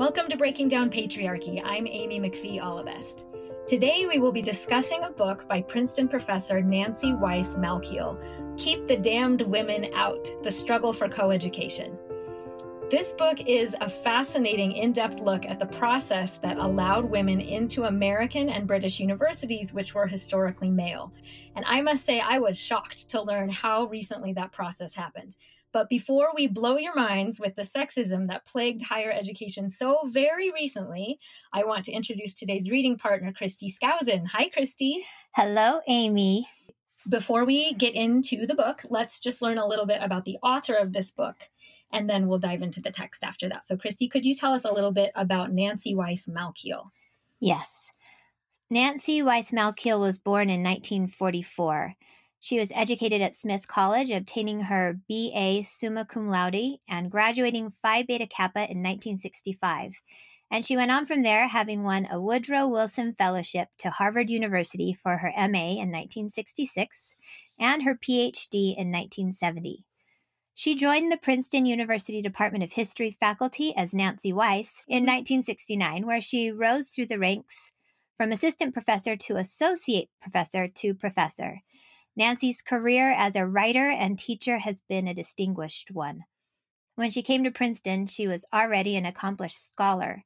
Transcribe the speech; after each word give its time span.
Welcome 0.00 0.30
to 0.30 0.36
Breaking 0.38 0.66
Down 0.66 0.88
Patriarchy. 0.88 1.60
I'm 1.62 1.86
Amy 1.86 2.18
McPhee 2.18 2.58
Allebest. 2.58 3.26
Today 3.66 4.06
we 4.06 4.18
will 4.18 4.32
be 4.32 4.40
discussing 4.40 5.04
a 5.04 5.10
book 5.10 5.46
by 5.46 5.60
Princeton 5.60 6.08
professor 6.08 6.62
Nancy 6.62 7.12
Weiss 7.12 7.56
Malkiel, 7.56 8.18
Keep 8.56 8.86
the 8.86 8.96
Damned 8.96 9.42
Women 9.42 9.90
Out 9.94 10.26
The 10.42 10.50
Struggle 10.50 10.94
for 10.94 11.06
Coeducation. 11.06 12.00
This 12.88 13.12
book 13.12 13.42
is 13.46 13.76
a 13.82 13.90
fascinating, 13.90 14.72
in 14.72 14.92
depth 14.92 15.20
look 15.20 15.44
at 15.44 15.58
the 15.58 15.66
process 15.66 16.38
that 16.38 16.56
allowed 16.56 17.04
women 17.04 17.38
into 17.38 17.84
American 17.84 18.48
and 18.48 18.66
British 18.66 19.00
universities, 19.00 19.74
which 19.74 19.94
were 19.94 20.06
historically 20.06 20.70
male. 20.70 21.12
And 21.56 21.64
I 21.66 21.82
must 21.82 22.06
say, 22.06 22.20
I 22.20 22.38
was 22.38 22.58
shocked 22.58 23.10
to 23.10 23.20
learn 23.20 23.50
how 23.50 23.84
recently 23.84 24.32
that 24.32 24.50
process 24.50 24.94
happened. 24.94 25.36
But 25.72 25.88
before 25.88 26.28
we 26.34 26.46
blow 26.46 26.76
your 26.76 26.94
minds 26.94 27.38
with 27.38 27.54
the 27.54 27.62
sexism 27.62 28.26
that 28.26 28.46
plagued 28.46 28.82
higher 28.82 29.12
education 29.12 29.68
so 29.68 30.00
very 30.06 30.50
recently, 30.50 31.18
I 31.52 31.64
want 31.64 31.84
to 31.84 31.92
introduce 31.92 32.34
today's 32.34 32.70
reading 32.70 32.98
partner, 32.98 33.32
Christy 33.32 33.70
Skousen. 33.70 34.26
Hi, 34.32 34.46
Christy. 34.52 35.04
Hello, 35.34 35.80
Amy. 35.86 36.48
Before 37.08 37.44
we 37.44 37.72
get 37.74 37.94
into 37.94 38.46
the 38.46 38.54
book, 38.54 38.82
let's 38.90 39.20
just 39.20 39.40
learn 39.40 39.58
a 39.58 39.66
little 39.66 39.86
bit 39.86 40.02
about 40.02 40.24
the 40.24 40.38
author 40.42 40.74
of 40.74 40.92
this 40.92 41.12
book 41.12 41.36
and 41.92 42.08
then 42.08 42.28
we'll 42.28 42.38
dive 42.38 42.62
into 42.62 42.80
the 42.80 42.90
text 42.90 43.24
after 43.24 43.48
that. 43.48 43.64
So, 43.64 43.76
Christy, 43.76 44.08
could 44.08 44.24
you 44.24 44.34
tell 44.34 44.52
us 44.52 44.64
a 44.64 44.72
little 44.72 44.92
bit 44.92 45.12
about 45.14 45.52
Nancy 45.52 45.94
Weiss 45.94 46.26
Malkiel? 46.26 46.90
Yes. 47.40 47.90
Nancy 48.68 49.22
Weiss 49.22 49.50
Malkiel 49.50 50.00
was 50.00 50.18
born 50.18 50.48
in 50.50 50.62
1944. 50.62 51.94
She 52.42 52.58
was 52.58 52.72
educated 52.74 53.20
at 53.20 53.34
Smith 53.34 53.68
College, 53.68 54.10
obtaining 54.10 54.62
her 54.62 54.98
BA 55.08 55.62
summa 55.62 56.06
cum 56.06 56.26
laude 56.26 56.78
and 56.88 57.10
graduating 57.10 57.74
Phi 57.82 58.02
Beta 58.02 58.26
Kappa 58.26 58.60
in 58.60 58.78
1965. 58.78 60.00
And 60.50 60.64
she 60.64 60.74
went 60.74 60.90
on 60.90 61.04
from 61.04 61.22
there, 61.22 61.46
having 61.46 61.84
won 61.84 62.08
a 62.10 62.18
Woodrow 62.18 62.66
Wilson 62.66 63.12
Fellowship 63.12 63.68
to 63.78 63.90
Harvard 63.90 64.30
University 64.30 64.94
for 64.94 65.18
her 65.18 65.30
MA 65.36 65.76
in 65.76 65.92
1966 65.92 67.14
and 67.58 67.82
her 67.82 67.94
PhD 67.94 68.74
in 68.74 68.90
1970. 68.90 69.84
She 70.54 70.74
joined 70.74 71.12
the 71.12 71.18
Princeton 71.18 71.66
University 71.66 72.22
Department 72.22 72.64
of 72.64 72.72
History 72.72 73.10
faculty 73.10 73.74
as 73.76 73.94
Nancy 73.94 74.32
Weiss 74.32 74.82
in 74.88 75.04
1969, 75.04 76.06
where 76.06 76.20
she 76.22 76.50
rose 76.50 76.90
through 76.90 77.06
the 77.06 77.18
ranks 77.18 77.72
from 78.16 78.32
assistant 78.32 78.72
professor 78.72 79.14
to 79.14 79.36
associate 79.36 80.08
professor 80.20 80.68
to 80.68 80.94
professor. 80.94 81.62
Nancy's 82.20 82.60
career 82.60 83.14
as 83.16 83.34
a 83.34 83.46
writer 83.46 83.88
and 83.88 84.18
teacher 84.18 84.58
has 84.58 84.82
been 84.86 85.08
a 85.08 85.14
distinguished 85.14 85.90
one. 85.90 86.24
When 86.94 87.08
she 87.08 87.22
came 87.22 87.44
to 87.44 87.50
Princeton, 87.50 88.08
she 88.08 88.28
was 88.28 88.44
already 88.52 88.94
an 88.94 89.06
accomplished 89.06 89.70
scholar. 89.72 90.24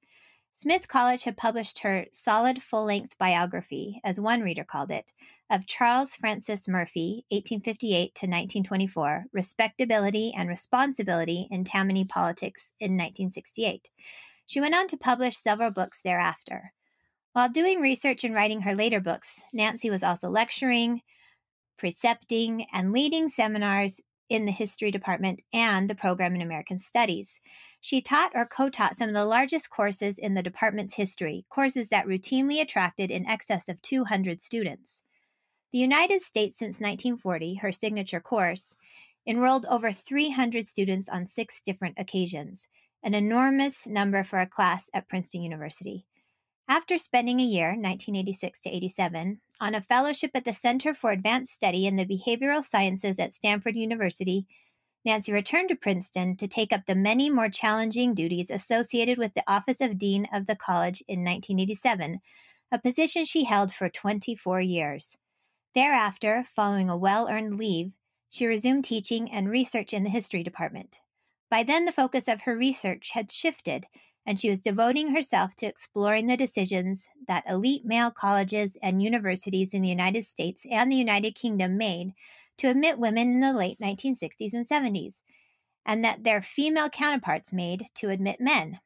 Smith 0.52 0.88
College 0.88 1.22
had 1.22 1.36
published 1.36 1.78
her 1.78 2.06
solid 2.10 2.60
full 2.60 2.86
length 2.86 3.16
biography, 3.16 4.00
as 4.02 4.20
one 4.20 4.40
reader 4.40 4.64
called 4.64 4.90
it, 4.90 5.12
of 5.48 5.68
Charles 5.68 6.16
Francis 6.16 6.66
Murphy, 6.66 7.24
1858 7.28 8.06
to 8.16 8.26
1924, 8.26 9.26
Respectability 9.32 10.32
and 10.36 10.48
Responsibility 10.48 11.46
in 11.48 11.62
Tammany 11.62 12.04
Politics 12.04 12.72
in 12.80 12.94
1968. 12.94 13.88
She 14.46 14.60
went 14.60 14.74
on 14.74 14.88
to 14.88 14.96
publish 14.96 15.36
several 15.36 15.70
books 15.70 16.02
thereafter. 16.02 16.72
While 17.34 17.50
doing 17.50 17.80
research 17.80 18.24
and 18.24 18.34
writing 18.34 18.62
her 18.62 18.74
later 18.74 19.00
books, 19.00 19.42
Nancy 19.52 19.90
was 19.90 20.02
also 20.02 20.28
lecturing, 20.28 21.00
precepting, 21.76 22.66
and 22.72 22.92
leading 22.92 23.28
seminars 23.28 24.00
in 24.28 24.46
the 24.46 24.52
history 24.52 24.90
department 24.90 25.42
and 25.52 25.88
the 25.88 25.94
program 25.94 26.34
in 26.34 26.40
American 26.40 26.78
Studies. 26.78 27.40
She 27.80 28.00
taught 28.00 28.32
or 28.34 28.46
co 28.46 28.70
taught 28.70 28.96
some 28.96 29.08
of 29.08 29.14
the 29.14 29.24
largest 29.24 29.70
courses 29.70 30.18
in 30.18 30.34
the 30.34 30.42
department's 30.42 30.94
history, 30.94 31.44
courses 31.48 31.90
that 31.90 32.06
routinely 32.06 32.60
attracted 32.60 33.10
in 33.10 33.26
excess 33.26 33.68
of 33.68 33.82
200 33.82 34.40
students. 34.40 35.02
The 35.72 35.78
United 35.78 36.22
States 36.22 36.56
since 36.56 36.80
1940, 36.80 37.56
her 37.56 37.72
signature 37.72 38.20
course, 38.20 38.76
enrolled 39.26 39.66
over 39.66 39.90
300 39.90 40.66
students 40.66 41.08
on 41.08 41.26
six 41.26 41.60
different 41.60 41.96
occasions, 41.98 42.68
an 43.02 43.14
enormous 43.14 43.86
number 43.86 44.24
for 44.24 44.40
a 44.40 44.46
class 44.46 44.88
at 44.94 45.08
Princeton 45.08 45.42
University. 45.42 46.06
After 46.66 46.96
spending 46.96 47.40
a 47.40 47.44
year, 47.44 47.68
1986 47.68 48.62
to 48.62 48.70
87, 48.70 49.40
on 49.60 49.74
a 49.74 49.82
fellowship 49.82 50.30
at 50.34 50.46
the 50.46 50.54
Center 50.54 50.94
for 50.94 51.10
Advanced 51.10 51.54
Study 51.54 51.86
in 51.86 51.96
the 51.96 52.06
Behavioral 52.06 52.62
Sciences 52.62 53.18
at 53.18 53.34
Stanford 53.34 53.76
University, 53.76 54.46
Nancy 55.04 55.30
returned 55.30 55.68
to 55.68 55.76
Princeton 55.76 56.36
to 56.36 56.48
take 56.48 56.72
up 56.72 56.86
the 56.86 56.94
many 56.94 57.28
more 57.28 57.50
challenging 57.50 58.14
duties 58.14 58.50
associated 58.50 59.18
with 59.18 59.34
the 59.34 59.44
Office 59.46 59.82
of 59.82 59.98
Dean 59.98 60.26
of 60.32 60.46
the 60.46 60.56
College 60.56 61.02
in 61.06 61.20
1987, 61.20 62.20
a 62.72 62.78
position 62.78 63.26
she 63.26 63.44
held 63.44 63.70
for 63.70 63.90
24 63.90 64.62
years. 64.62 65.18
Thereafter, 65.74 66.44
following 66.48 66.88
a 66.88 66.96
well 66.96 67.28
earned 67.28 67.58
leave, 67.58 67.92
she 68.30 68.46
resumed 68.46 68.86
teaching 68.86 69.30
and 69.30 69.50
research 69.50 69.92
in 69.92 70.02
the 70.02 70.10
history 70.10 70.42
department. 70.42 71.02
By 71.50 71.62
then, 71.62 71.84
the 71.84 71.92
focus 71.92 72.26
of 72.26 72.42
her 72.42 72.56
research 72.56 73.10
had 73.10 73.30
shifted 73.30 73.86
and 74.26 74.40
she 74.40 74.48
was 74.48 74.60
devoting 74.60 75.14
herself 75.14 75.54
to 75.56 75.66
exploring 75.66 76.26
the 76.26 76.36
decisions 76.36 77.08
that 77.26 77.44
elite 77.48 77.84
male 77.84 78.10
colleges 78.10 78.76
and 78.82 79.02
universities 79.02 79.74
in 79.74 79.82
the 79.82 79.88
United 79.88 80.26
States 80.26 80.66
and 80.70 80.90
the 80.90 80.96
United 80.96 81.34
Kingdom 81.34 81.76
made 81.76 82.12
to 82.56 82.68
admit 82.68 82.98
women 82.98 83.32
in 83.32 83.40
the 83.40 83.52
late 83.52 83.78
1960s 83.80 84.52
and 84.52 84.68
70s, 84.68 85.22
and 85.84 86.04
that 86.04 86.24
their 86.24 86.40
female 86.40 86.88
counterparts 86.88 87.52
made 87.52 87.86
to 87.94 88.10
admit 88.10 88.40
men. 88.40 88.80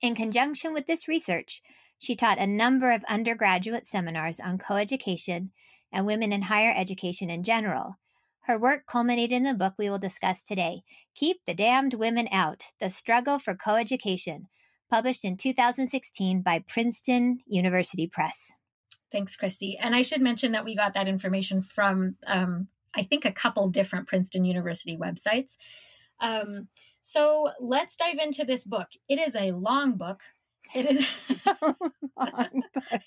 In 0.00 0.14
conjunction 0.14 0.72
with 0.72 0.86
this 0.86 1.08
research, 1.08 1.62
she 1.98 2.16
taught 2.16 2.38
a 2.38 2.46
number 2.46 2.90
of 2.90 3.04
undergraduate 3.04 3.86
seminars 3.86 4.40
on 4.40 4.56
coeducation 4.56 5.50
and 5.92 6.06
women 6.06 6.32
in 6.32 6.42
higher 6.42 6.72
education 6.74 7.28
in 7.28 7.42
general, 7.42 7.98
her 8.50 8.58
work 8.58 8.84
culminated 8.84 9.36
in 9.36 9.44
the 9.44 9.54
book 9.54 9.74
we 9.78 9.88
will 9.88 9.96
discuss 9.96 10.42
today 10.42 10.82
Keep 11.14 11.44
the 11.46 11.54
Damned 11.54 11.94
Women 11.94 12.26
Out 12.32 12.64
The 12.80 12.90
Struggle 12.90 13.38
for 13.38 13.54
Coeducation, 13.54 14.46
published 14.90 15.24
in 15.24 15.36
2016 15.36 16.42
by 16.42 16.64
Princeton 16.66 17.38
University 17.46 18.08
Press. 18.08 18.52
Thanks, 19.12 19.36
Christy. 19.36 19.78
And 19.80 19.94
I 19.94 20.02
should 20.02 20.20
mention 20.20 20.50
that 20.50 20.64
we 20.64 20.74
got 20.74 20.94
that 20.94 21.06
information 21.06 21.62
from, 21.62 22.16
um, 22.26 22.66
I 22.92 23.02
think, 23.02 23.24
a 23.24 23.30
couple 23.30 23.68
different 23.68 24.08
Princeton 24.08 24.44
University 24.44 24.96
websites. 24.96 25.56
Um, 26.18 26.66
so 27.02 27.50
let's 27.60 27.94
dive 27.94 28.18
into 28.18 28.44
this 28.44 28.64
book. 28.64 28.88
It 29.08 29.20
is 29.20 29.36
a 29.36 29.52
long 29.52 29.92
book, 29.92 30.22
it 30.74 30.86
is 30.86 31.42
but. 32.16 32.52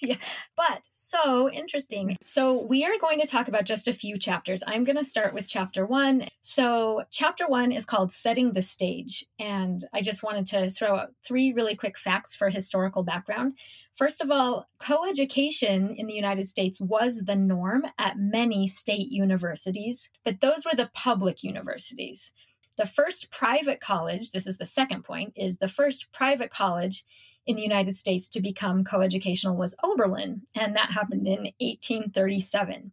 yeah, 0.02 0.16
but 0.56 0.82
so 0.94 1.50
interesting. 1.50 2.18
So 2.26 2.66
we 2.66 2.84
are 2.86 2.98
going 3.00 3.20
to 3.20 3.28
talk 3.28 3.48
about 3.48 3.66
just 3.66 3.88
a 3.88 3.94
few 3.94 4.18
chapters. 4.18 4.64
I'm 4.66 4.84
going 4.84 4.98
to 4.98 5.04
start 5.04 5.34
with 5.34 5.48
chapter 5.48 5.86
one. 5.86 6.28
So 6.42 7.04
chapter 7.12 7.48
one 7.48 7.72
is 7.72 7.86
called 7.86 8.12
"Setting 8.12 8.54
the 8.54 8.62
Stage," 8.62 9.26
and 9.40 9.84
I 9.94 10.02
just 10.02 10.24
wanted 10.24 10.46
to 10.48 10.70
throw 10.70 10.98
out 10.98 11.10
three 11.26 11.54
really 11.54 11.76
quick 11.76 11.98
facts 11.98 12.36
for 12.36 12.50
historical 12.50 13.04
background. 13.04 13.58
First 13.94 14.22
of 14.22 14.32
all, 14.32 14.66
coeducation 14.80 15.96
in 15.96 16.08
the 16.08 16.14
United 16.14 16.48
States 16.48 16.82
was 16.82 17.24
the 17.26 17.36
norm 17.36 17.86
at 18.00 18.18
many 18.18 18.66
state 18.66 19.12
universities, 19.12 20.10
but 20.26 20.42
those 20.42 20.66
were 20.66 20.76
the 20.76 20.90
public 20.94 21.44
universities. 21.44 22.32
The 22.76 22.88
first 22.88 23.30
private 23.30 23.80
college, 23.80 24.32
this 24.32 24.48
is 24.48 24.58
the 24.58 24.66
second 24.66 25.04
point, 25.04 25.34
is 25.36 25.58
the 25.58 25.68
first 25.68 26.12
private 26.12 26.50
college 26.50 27.06
in 27.46 27.56
the 27.56 27.62
United 27.62 27.96
States 27.98 28.30
to 28.30 28.42
become 28.42 28.84
coeducational 28.84 29.56
was 29.56 29.76
Oberlin, 29.84 30.42
and 30.56 30.76
that 30.76 30.92
happened 30.92 31.28
in 31.28 31.52
1837. 31.60 32.92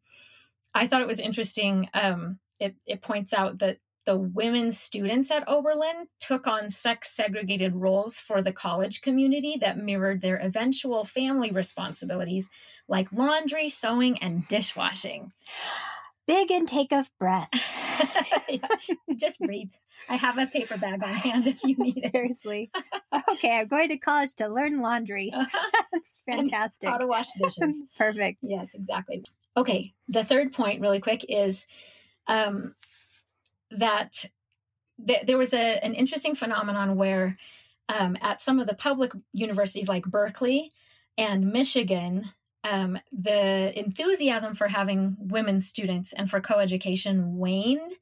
I 0.74 0.86
thought 0.86 1.02
it 1.02 1.08
was 1.08 1.20
interesting. 1.20 1.88
Um, 1.94 2.38
it, 2.58 2.74
it 2.86 3.02
points 3.02 3.32
out 3.32 3.58
that 3.58 3.78
the 4.06 4.16
women 4.16 4.72
students 4.72 5.30
at 5.30 5.46
Oberlin 5.46 6.06
took 6.18 6.46
on 6.46 6.70
sex 6.70 7.10
segregated 7.10 7.76
roles 7.76 8.18
for 8.18 8.42
the 8.42 8.52
college 8.52 9.02
community 9.02 9.56
that 9.60 9.78
mirrored 9.78 10.20
their 10.20 10.36
eventual 10.36 11.04
family 11.04 11.50
responsibilities 11.50 12.48
like 12.88 13.12
laundry, 13.12 13.68
sewing, 13.68 14.18
and 14.22 14.48
dishwashing. 14.48 15.32
Big 16.30 16.52
intake 16.52 16.92
of 16.92 17.10
breath. 17.18 17.48
yeah, 18.48 18.60
just 19.16 19.40
breathe. 19.40 19.72
I 20.08 20.14
have 20.14 20.38
a 20.38 20.46
paper 20.46 20.78
bag 20.78 21.02
on 21.02 21.08
hand 21.08 21.48
if 21.48 21.64
you 21.64 21.74
need 21.76 21.96
it. 21.96 22.12
Seriously. 22.12 22.70
Okay, 23.32 23.58
I'm 23.58 23.66
going 23.66 23.88
to 23.88 23.96
college 23.96 24.34
to 24.36 24.46
learn 24.46 24.80
laundry. 24.80 25.32
That's 25.92 26.20
fantastic. 26.28 26.84
And 26.84 26.92
how 26.92 26.98
to 26.98 27.08
wash 27.08 27.26
dishes. 27.32 27.82
Perfect. 27.98 28.38
Yes, 28.42 28.74
exactly. 28.74 29.24
Okay, 29.56 29.92
the 30.06 30.22
third 30.22 30.52
point, 30.52 30.80
really 30.80 31.00
quick, 31.00 31.26
is 31.28 31.66
um, 32.28 32.76
that 33.72 34.24
th- 35.04 35.26
there 35.26 35.36
was 35.36 35.52
a, 35.52 35.84
an 35.84 35.94
interesting 35.94 36.36
phenomenon 36.36 36.94
where 36.94 37.38
um, 37.88 38.16
at 38.22 38.40
some 38.40 38.60
of 38.60 38.68
the 38.68 38.74
public 38.74 39.10
universities 39.32 39.88
like 39.88 40.04
Berkeley 40.04 40.72
and 41.18 41.52
Michigan, 41.52 42.30
um, 42.64 42.98
the 43.12 43.78
enthusiasm 43.78 44.54
for 44.54 44.68
having 44.68 45.16
women 45.18 45.60
students 45.60 46.12
and 46.12 46.28
for 46.30 46.40
coeducation 46.40 47.32
waned 47.32 47.92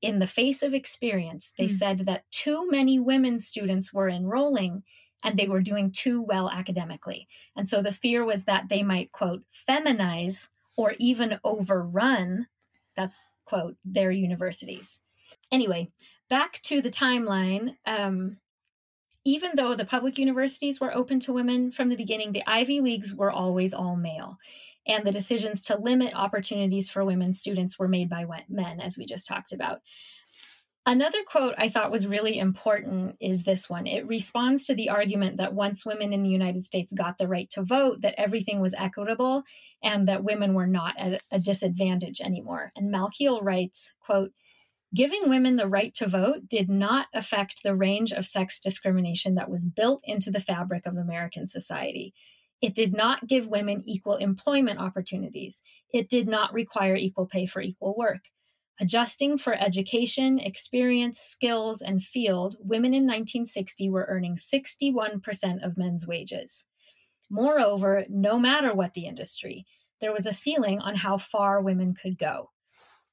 in 0.00 0.18
the 0.18 0.26
face 0.26 0.62
of 0.62 0.74
experience. 0.74 1.52
They 1.56 1.66
mm. 1.66 1.70
said 1.70 1.98
that 2.00 2.30
too 2.30 2.68
many 2.70 2.98
women 2.98 3.38
students 3.38 3.92
were 3.92 4.08
enrolling 4.08 4.82
and 5.22 5.38
they 5.38 5.46
were 5.46 5.60
doing 5.60 5.90
too 5.92 6.20
well 6.20 6.50
academically. 6.50 7.28
And 7.56 7.68
so 7.68 7.80
the 7.80 7.92
fear 7.92 8.24
was 8.24 8.44
that 8.44 8.68
they 8.68 8.82
might, 8.82 9.12
quote, 9.12 9.42
feminize 9.52 10.48
or 10.76 10.94
even 10.98 11.38
overrun, 11.44 12.48
that's, 12.96 13.18
quote, 13.44 13.76
their 13.84 14.10
universities. 14.10 14.98
Anyway, 15.52 15.90
back 16.28 16.60
to 16.62 16.80
the 16.80 16.90
timeline. 16.90 17.76
Um, 17.86 18.38
even 19.24 19.52
though 19.54 19.74
the 19.74 19.84
public 19.84 20.18
universities 20.18 20.80
were 20.80 20.94
open 20.94 21.20
to 21.20 21.32
women 21.32 21.70
from 21.70 21.88
the 21.88 21.96
beginning, 21.96 22.32
the 22.32 22.42
Ivy 22.46 22.80
Leagues 22.80 23.14
were 23.14 23.30
always 23.30 23.72
all 23.72 23.96
male. 23.96 24.38
And 24.86 25.06
the 25.06 25.12
decisions 25.12 25.62
to 25.62 25.78
limit 25.78 26.14
opportunities 26.14 26.90
for 26.90 27.04
women 27.04 27.32
students 27.32 27.78
were 27.78 27.86
made 27.86 28.08
by 28.08 28.26
men, 28.48 28.80
as 28.80 28.98
we 28.98 29.06
just 29.06 29.28
talked 29.28 29.52
about. 29.52 29.80
Another 30.84 31.18
quote 31.24 31.54
I 31.56 31.68
thought 31.68 31.92
was 31.92 32.08
really 32.08 32.36
important 32.36 33.16
is 33.20 33.44
this 33.44 33.70
one. 33.70 33.86
It 33.86 34.08
responds 34.08 34.64
to 34.64 34.74
the 34.74 34.88
argument 34.88 35.36
that 35.36 35.54
once 35.54 35.86
women 35.86 36.12
in 36.12 36.24
the 36.24 36.28
United 36.28 36.64
States 36.64 36.92
got 36.92 37.18
the 37.18 37.28
right 37.28 37.48
to 37.50 37.62
vote, 37.62 38.00
that 38.00 38.16
everything 38.18 38.60
was 38.60 38.74
equitable 38.76 39.44
and 39.80 40.08
that 40.08 40.24
women 40.24 40.54
were 40.54 40.66
not 40.66 40.94
at 40.98 41.22
a 41.30 41.38
disadvantage 41.38 42.20
anymore. 42.20 42.72
And 42.74 42.92
Malkiel 42.92 43.40
writes, 43.42 43.92
quote, 44.00 44.32
Giving 44.94 45.30
women 45.30 45.56
the 45.56 45.68
right 45.68 45.94
to 45.94 46.06
vote 46.06 46.48
did 46.48 46.68
not 46.68 47.06
affect 47.14 47.62
the 47.62 47.74
range 47.74 48.12
of 48.12 48.26
sex 48.26 48.60
discrimination 48.60 49.36
that 49.36 49.50
was 49.50 49.64
built 49.64 50.02
into 50.04 50.30
the 50.30 50.40
fabric 50.40 50.84
of 50.84 50.96
American 50.96 51.46
society. 51.46 52.12
It 52.60 52.74
did 52.74 52.94
not 52.94 53.26
give 53.26 53.48
women 53.48 53.82
equal 53.86 54.16
employment 54.16 54.78
opportunities. 54.78 55.62
It 55.92 56.08
did 56.08 56.28
not 56.28 56.52
require 56.52 56.94
equal 56.94 57.26
pay 57.26 57.46
for 57.46 57.62
equal 57.62 57.94
work. 57.96 58.20
Adjusting 58.80 59.38
for 59.38 59.54
education, 59.54 60.38
experience, 60.38 61.18
skills, 61.18 61.82
and 61.82 62.02
field, 62.02 62.56
women 62.60 62.94
in 62.94 63.04
1960 63.04 63.90
were 63.90 64.06
earning 64.08 64.36
61% 64.36 65.64
of 65.64 65.78
men's 65.78 66.06
wages. 66.06 66.66
Moreover, 67.30 68.04
no 68.08 68.38
matter 68.38 68.74
what 68.74 68.94
the 68.94 69.06
industry, 69.06 69.64
there 70.00 70.12
was 70.12 70.26
a 70.26 70.32
ceiling 70.32 70.80
on 70.80 70.96
how 70.96 71.16
far 71.16 71.60
women 71.60 71.94
could 71.94 72.18
go. 72.18 72.50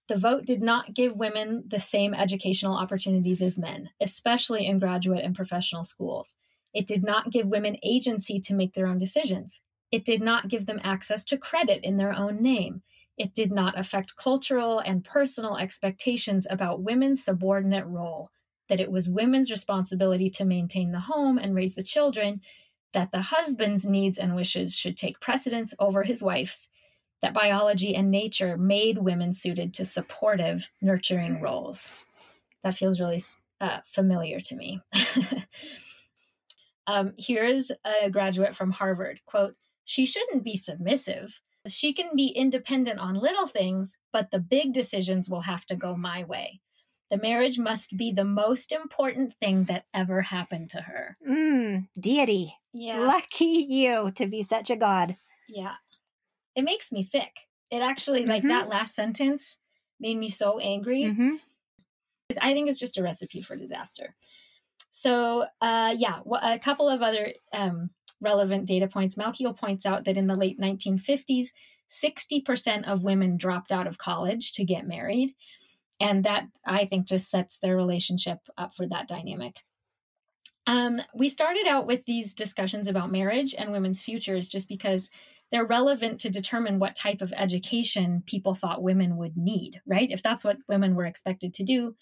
The 0.09 0.17
vote 0.17 0.47
did 0.47 0.63
not 0.63 0.95
give 0.95 1.17
women 1.17 1.65
the 1.67 1.79
same 1.79 2.15
educational 2.15 2.75
opportunities 2.75 3.44
as 3.44 3.59
men, 3.59 3.91
especially 4.01 4.65
in 4.65 4.79
graduate 4.79 5.23
and 5.23 5.35
professional 5.35 5.83
schools. 5.83 6.35
It 6.73 6.88
did 6.88 7.03
not 7.03 7.29
give 7.29 7.45
women 7.45 7.77
agency 7.83 8.39
to 8.39 8.56
make 8.56 8.73
their 8.73 8.88
own 8.88 8.97
decisions. 8.97 9.61
It 9.91 10.03
did 10.03 10.19
not 10.19 10.47
give 10.47 10.65
them 10.65 10.81
access 10.83 11.23
to 11.25 11.38
credit 11.38 11.81
in 11.83 11.97
their 11.97 12.11
own 12.11 12.41
name. 12.41 12.81
It 13.19 13.35
did 13.35 13.51
not 13.51 13.77
affect 13.77 14.15
cultural 14.15 14.79
and 14.79 15.03
personal 15.03 15.57
expectations 15.57 16.47
about 16.50 16.81
women's 16.81 17.23
subordinate 17.23 17.85
role, 17.85 18.31
that 18.67 18.79
it 18.79 18.91
was 18.91 19.07
women's 19.07 19.51
responsibility 19.51 20.31
to 20.31 20.44
maintain 20.44 20.91
the 20.91 21.01
home 21.01 21.38
and 21.38 21.53
raise 21.53 21.75
the 21.75 21.83
children, 21.83 22.41
that 22.94 23.12
the 23.12 23.21
husband's 23.21 23.85
needs 23.85 24.17
and 24.17 24.35
wishes 24.35 24.75
should 24.75 24.97
take 24.97 25.19
precedence 25.19 25.75
over 25.77 26.01
his 26.01 26.23
wife's, 26.23 26.67
that 27.21 27.33
biology 27.33 27.95
and 27.95 28.12
nature 28.12 28.57
made 28.57 28.98
women 28.98 29.33
suited 29.33 29.74
to 29.75 29.86
supportive, 29.86 30.69
nurturing 30.81 31.42
roles. 31.42 32.06
That 32.63 32.75
feels 32.75 33.00
really 33.00 33.21
uh, 33.60 33.80
familiar 33.86 34.39
to 34.42 34.56
me. 34.56 34.81
um, 36.88 37.13
here's 37.18 37.71
a 37.83 38.10
graduate 38.10 38.56
from 38.56 38.71
Harvard 38.71 39.21
quote, 39.25 39.56
She 39.86 40.06
shouldn't 40.06 40.44
be 40.44 40.56
submissive. 40.56 41.42
She 41.68 41.94
can 41.94 42.16
be 42.16 42.27
independent 42.27 43.00
on 43.00 43.16
little 43.16 43.48
things, 43.48 43.98
but 44.13 44.31
the 44.31 44.39
big 44.39 44.74
decisions 44.74 45.30
will 45.30 45.42
have 45.42 45.65
to 45.65 45.75
go 45.75 45.95
my 45.95 46.24
way. 46.24 46.62
The 47.12 47.18
marriage 47.18 47.57
must 47.57 47.98
be 47.98 48.12
the 48.12 48.24
most 48.24 48.72
important 48.72 49.33
thing 49.33 49.65
that 49.65 49.86
ever 49.94 50.22
happened 50.22 50.69
to 50.72 50.81
her. 50.81 51.18
Mm, 51.27 51.88
deity. 52.00 52.54
Yeah. 52.72 53.00
Lucky 53.00 53.45
you 53.45 54.12
to 54.15 54.27
be 54.27 54.44
such 54.44 54.69
a 54.69 54.75
god. 54.75 55.18
Yeah 55.48 55.74
it 56.59 56.65
makes 56.65 56.91
me 56.91 57.01
sick. 57.01 57.47
It 57.71 57.81
actually, 57.81 58.21
mm-hmm. 58.21 58.31
like 58.31 58.44
that 58.44 58.67
last 58.67 58.94
sentence 58.94 59.57
made 60.00 60.17
me 60.17 60.27
so 60.27 60.59
angry. 60.59 61.03
Mm-hmm. 61.03 61.35
I 62.41 62.53
think 62.53 62.69
it's 62.69 62.79
just 62.79 62.97
a 62.97 63.03
recipe 63.03 63.41
for 63.41 63.56
disaster. 63.56 64.15
So, 64.91 65.45
uh, 65.61 65.95
yeah, 65.97 66.19
well, 66.25 66.41
a 66.44 66.59
couple 66.59 66.89
of 66.89 67.01
other 67.01 67.33
um, 67.53 67.91
relevant 68.19 68.67
data 68.67 68.88
points. 68.88 69.15
Malkiel 69.15 69.57
points 69.57 69.85
out 69.85 70.03
that 70.03 70.17
in 70.17 70.27
the 70.27 70.35
late 70.35 70.59
1950s, 70.59 71.47
60% 71.89 72.88
of 72.88 73.03
women 73.03 73.38
dropped 73.38 73.71
out 73.71 73.88
of 73.88 73.97
college 73.97 74.51
to 74.53 74.65
get 74.65 74.85
married. 74.85 75.33
And 76.01 76.25
that, 76.25 76.47
I 76.65 76.85
think, 76.85 77.07
just 77.07 77.29
sets 77.29 77.59
their 77.59 77.75
relationship 77.75 78.39
up 78.57 78.73
for 78.73 78.85
that 78.88 79.07
dynamic. 79.07 79.57
Um, 80.67 81.01
we 81.15 81.29
started 81.29 81.65
out 81.67 81.88
with 81.88 82.05
these 82.05 82.33
discussions 82.33 82.88
about 82.88 83.12
marriage 83.12 83.55
and 83.57 83.71
women's 83.71 84.03
futures 84.03 84.47
just 84.47 84.67
because 84.67 85.09
they're 85.51 85.66
relevant 85.66 86.19
to 86.22 86.30
determine 86.30 86.80
what 86.80 86.96
type 86.96 87.22
of 87.22 87.34
education 87.36 88.24
people 88.25 88.54
thought 88.54 88.84
women 88.84 89.18
would 89.18 89.36
need, 89.36 89.81
right? 89.88 90.10
If 90.12 90.22
that's 90.22 90.44
what 90.44 90.57
women 90.68 90.96
were 90.96 91.06
expected 91.06 91.54
to 91.56 91.63
do, 91.63 91.96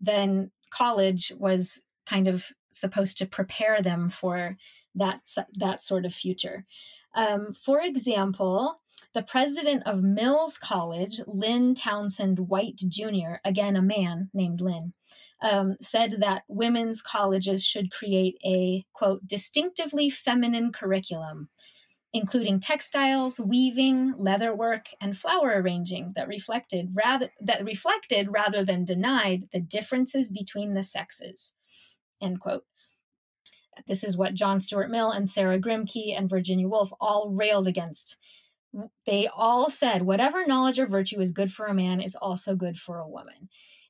then 0.00 0.50
college 0.70 1.32
was 1.36 1.82
kind 2.06 2.28
of 2.28 2.46
supposed 2.70 3.18
to 3.18 3.26
prepare 3.26 3.82
them 3.82 4.08
for 4.08 4.56
that 4.94 5.20
that 5.54 5.82
sort 5.82 6.04
of 6.04 6.14
future. 6.14 6.64
Um, 7.14 7.54
for 7.54 7.80
example, 7.80 8.80
the 9.14 9.22
president 9.22 9.82
of 9.86 10.02
Mills 10.02 10.58
College, 10.58 11.20
Lynn 11.26 11.74
Townsend 11.74 12.38
White 12.38 12.76
Jr., 12.76 13.36
again 13.44 13.76
a 13.76 13.82
man 13.82 14.30
named 14.32 14.60
Lynn, 14.60 14.92
um, 15.42 15.76
said 15.80 16.16
that 16.20 16.44
women's 16.48 17.02
colleges 17.02 17.64
should 17.64 17.90
create 17.90 18.38
a 18.44 18.84
quote 18.92 19.26
distinctively 19.26 20.08
feminine 20.08 20.72
curriculum 20.72 21.48
including 22.12 22.60
textiles, 22.60 23.40
weaving, 23.40 24.14
leatherwork, 24.14 24.88
and 25.00 25.16
flower 25.16 25.60
arranging 25.60 26.12
that 26.14 26.28
reflected 26.28 26.90
rather 26.94 27.30
that 27.40 27.64
reflected 27.64 28.28
rather 28.30 28.64
than 28.64 28.84
denied 28.84 29.48
the 29.52 29.60
differences 29.60 30.30
between 30.30 30.74
the 30.74 30.82
sexes. 30.82 31.54
End 32.20 32.40
quote. 32.40 32.64
This 33.86 34.04
is 34.04 34.18
what 34.18 34.34
John 34.34 34.60
Stuart 34.60 34.90
Mill 34.90 35.10
and 35.10 35.28
Sarah 35.28 35.58
Grimke 35.58 36.16
and 36.16 36.28
Virginia 36.28 36.68
Woolf 36.68 36.92
all 37.00 37.30
railed 37.30 37.66
against. 37.66 38.18
They 39.06 39.28
all 39.34 39.70
said 39.70 40.02
whatever 40.02 40.46
knowledge 40.46 40.78
or 40.78 40.86
virtue 40.86 41.20
is 41.20 41.32
good 41.32 41.50
for 41.50 41.66
a 41.66 41.74
man 41.74 42.00
is 42.00 42.14
also 42.14 42.54
good 42.54 42.76
for 42.76 42.98
a 42.98 43.08
woman. 43.08 43.48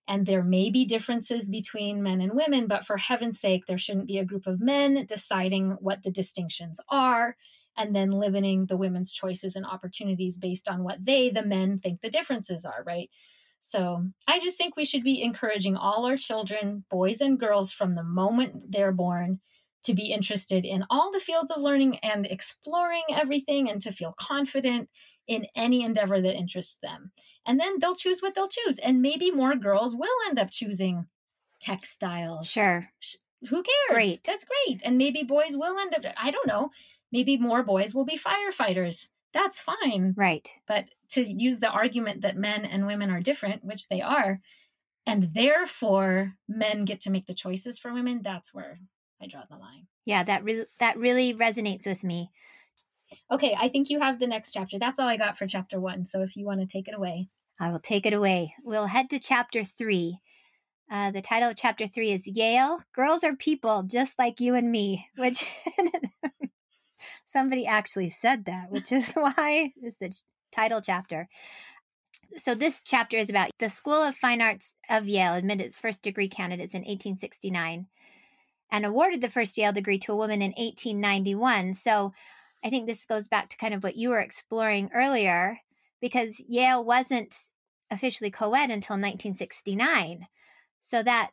And 0.08 0.26
there 0.26 0.42
may 0.42 0.70
be 0.70 0.84
differences 0.84 1.48
between 1.48 2.02
men 2.02 2.20
and 2.20 2.32
women, 2.32 2.66
but 2.66 2.84
for 2.84 2.96
heaven's 2.96 3.40
sake, 3.40 3.66
there 3.66 3.78
shouldn't 3.78 4.08
be 4.08 4.18
a 4.18 4.24
group 4.24 4.46
of 4.46 4.60
men 4.60 5.04
deciding 5.06 5.72
what 5.80 6.02
the 6.02 6.10
distinctions 6.10 6.80
are 6.88 7.36
and 7.76 7.94
then 7.94 8.10
limiting 8.10 8.66
the 8.66 8.76
women's 8.76 9.12
choices 9.12 9.56
and 9.56 9.66
opportunities 9.66 10.38
based 10.38 10.68
on 10.68 10.84
what 10.84 11.04
they, 11.04 11.30
the 11.30 11.44
men, 11.44 11.78
think 11.78 12.00
the 12.00 12.10
differences 12.10 12.64
are, 12.64 12.82
right? 12.84 13.10
So 13.60 14.06
I 14.26 14.40
just 14.40 14.58
think 14.58 14.76
we 14.76 14.84
should 14.84 15.04
be 15.04 15.22
encouraging 15.22 15.76
all 15.76 16.04
our 16.04 16.16
children, 16.16 16.84
boys 16.90 17.20
and 17.20 17.38
girls, 17.38 17.72
from 17.72 17.92
the 17.92 18.02
moment 18.02 18.72
they're 18.72 18.92
born 18.92 19.40
to 19.84 19.94
be 19.94 20.12
interested 20.12 20.64
in 20.64 20.84
all 20.90 21.10
the 21.10 21.20
fields 21.20 21.50
of 21.50 21.62
learning 21.62 21.98
and 21.98 22.26
exploring 22.26 23.02
everything 23.10 23.68
and 23.68 23.80
to 23.82 23.92
feel 23.92 24.14
confident 24.18 24.88
in 25.26 25.46
any 25.56 25.82
endeavor 25.82 26.20
that 26.20 26.36
interests 26.36 26.78
them. 26.82 27.12
And 27.46 27.58
then 27.58 27.78
they'll 27.80 27.94
choose 27.94 28.20
what 28.20 28.34
they'll 28.34 28.48
choose. 28.48 28.78
And 28.78 29.02
maybe 29.02 29.30
more 29.30 29.56
girls 29.56 29.94
will 29.94 30.08
end 30.28 30.38
up 30.38 30.50
choosing 30.50 31.06
textiles. 31.60 32.48
Sure. 32.48 32.90
Who 33.48 33.62
cares? 33.62 33.90
Great. 33.90 34.24
That's 34.24 34.44
great. 34.44 34.82
And 34.84 34.98
maybe 34.98 35.24
boys 35.24 35.56
will 35.56 35.78
end 35.78 35.94
up, 35.94 36.04
I 36.20 36.30
don't 36.30 36.46
know, 36.46 36.70
maybe 37.12 37.36
more 37.36 37.62
boys 37.62 37.94
will 37.94 38.04
be 38.04 38.18
firefighters. 38.18 39.08
That's 39.32 39.60
fine. 39.60 40.14
Right. 40.16 40.48
But 40.66 40.86
to 41.10 41.22
use 41.22 41.58
the 41.58 41.70
argument 41.70 42.22
that 42.22 42.36
men 42.36 42.64
and 42.64 42.86
women 42.86 43.10
are 43.10 43.20
different, 43.20 43.64
which 43.64 43.88
they 43.88 44.00
are, 44.00 44.40
and 45.06 45.34
therefore 45.34 46.34
men 46.48 46.84
get 46.84 47.00
to 47.02 47.10
make 47.10 47.26
the 47.26 47.34
choices 47.34 47.78
for 47.78 47.92
women, 47.92 48.20
that's 48.22 48.52
where 48.52 48.80
I 49.20 49.26
draw 49.26 49.42
the 49.48 49.56
line. 49.56 49.86
Yeah, 50.04 50.22
that 50.24 50.44
re- 50.44 50.66
that 50.80 50.98
really 50.98 51.32
resonates 51.32 51.86
with 51.86 52.04
me. 52.04 52.30
Okay, 53.30 53.56
I 53.58 53.68
think 53.68 53.90
you 53.90 54.00
have 54.00 54.18
the 54.18 54.26
next 54.26 54.52
chapter. 54.52 54.78
That's 54.78 54.98
all 54.98 55.08
I 55.08 55.16
got 55.16 55.36
for 55.36 55.46
chapter 55.46 55.78
1. 55.78 56.06
So 56.06 56.22
if 56.22 56.36
you 56.36 56.44
want 56.44 56.60
to 56.60 56.66
take 56.66 56.88
it 56.88 56.94
away. 56.94 57.28
I 57.60 57.70
will 57.70 57.78
take 57.78 58.06
it 58.06 58.12
away. 58.12 58.54
We'll 58.64 58.86
head 58.86 59.10
to 59.10 59.18
chapter 59.18 59.62
3. 59.64 60.18
Uh, 60.92 61.10
the 61.10 61.22
title 61.22 61.48
of 61.48 61.56
chapter 61.56 61.86
three 61.86 62.10
is 62.10 62.26
Yale 62.26 62.78
Girls 62.92 63.24
Are 63.24 63.34
People 63.34 63.82
Just 63.82 64.18
Like 64.18 64.40
You 64.40 64.54
and 64.54 64.70
Me, 64.70 65.06
which 65.16 65.42
somebody 67.32 67.66
actually 67.66 68.10
said 68.10 68.44
that, 68.44 68.70
which 68.70 68.92
is 68.92 69.12
why 69.14 69.72
it's 69.80 69.98
the 69.98 70.14
title 70.52 70.80
chapter. 70.80 71.28
So, 72.36 72.54
this 72.54 72.82
chapter 72.82 73.16
is 73.16 73.28
about 73.28 73.50
the 73.58 73.68
School 73.68 74.02
of 74.02 74.16
Fine 74.16 74.40
Arts 74.40 74.74
of 74.88 75.06
Yale 75.06 75.34
admitted 75.34 75.66
its 75.66 75.80
first 75.80 76.02
degree 76.02 76.28
candidates 76.28 76.74
in 76.74 76.80
1869 76.80 77.86
and 78.70 78.86
awarded 78.86 79.20
the 79.20 79.28
first 79.28 79.58
Yale 79.58 79.72
degree 79.72 79.98
to 79.98 80.12
a 80.12 80.16
woman 80.16 80.40
in 80.40 80.52
1891. 80.52 81.74
So, 81.74 82.12
I 82.64 82.70
think 82.70 82.86
this 82.86 83.04
goes 83.04 83.28
back 83.28 83.48
to 83.50 83.56
kind 83.56 83.74
of 83.74 83.82
what 83.82 83.96
you 83.96 84.10
were 84.10 84.20
exploring 84.20 84.90
earlier 84.94 85.58
because 86.00 86.40
Yale 86.48 86.82
wasn't 86.82 87.34
officially 87.90 88.30
co 88.30 88.54
ed 88.54 88.70
until 88.70 88.94
1969. 88.94 90.26
So, 90.80 91.02
that 91.02 91.30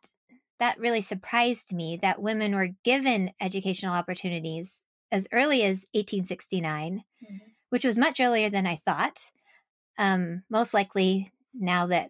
that 0.60 0.80
really 0.80 1.02
surprised 1.02 1.74
me 1.74 1.98
that 2.02 2.22
women 2.22 2.54
were 2.54 2.70
given 2.84 3.32
educational 3.40 3.94
opportunities 3.94 4.84
as 5.12 5.28
early 5.32 5.64
as 5.64 5.86
1869, 5.94 7.04
mm-hmm. 7.24 7.36
which 7.70 7.86
was 7.86 7.98
much 7.98 8.20
earlier 8.20 8.50
than 8.50 8.68
I 8.68 8.76
thought. 8.76 9.32
Um, 9.98 10.44
most 10.50 10.74
likely, 10.74 11.30
now 11.54 11.88
that 11.88 12.10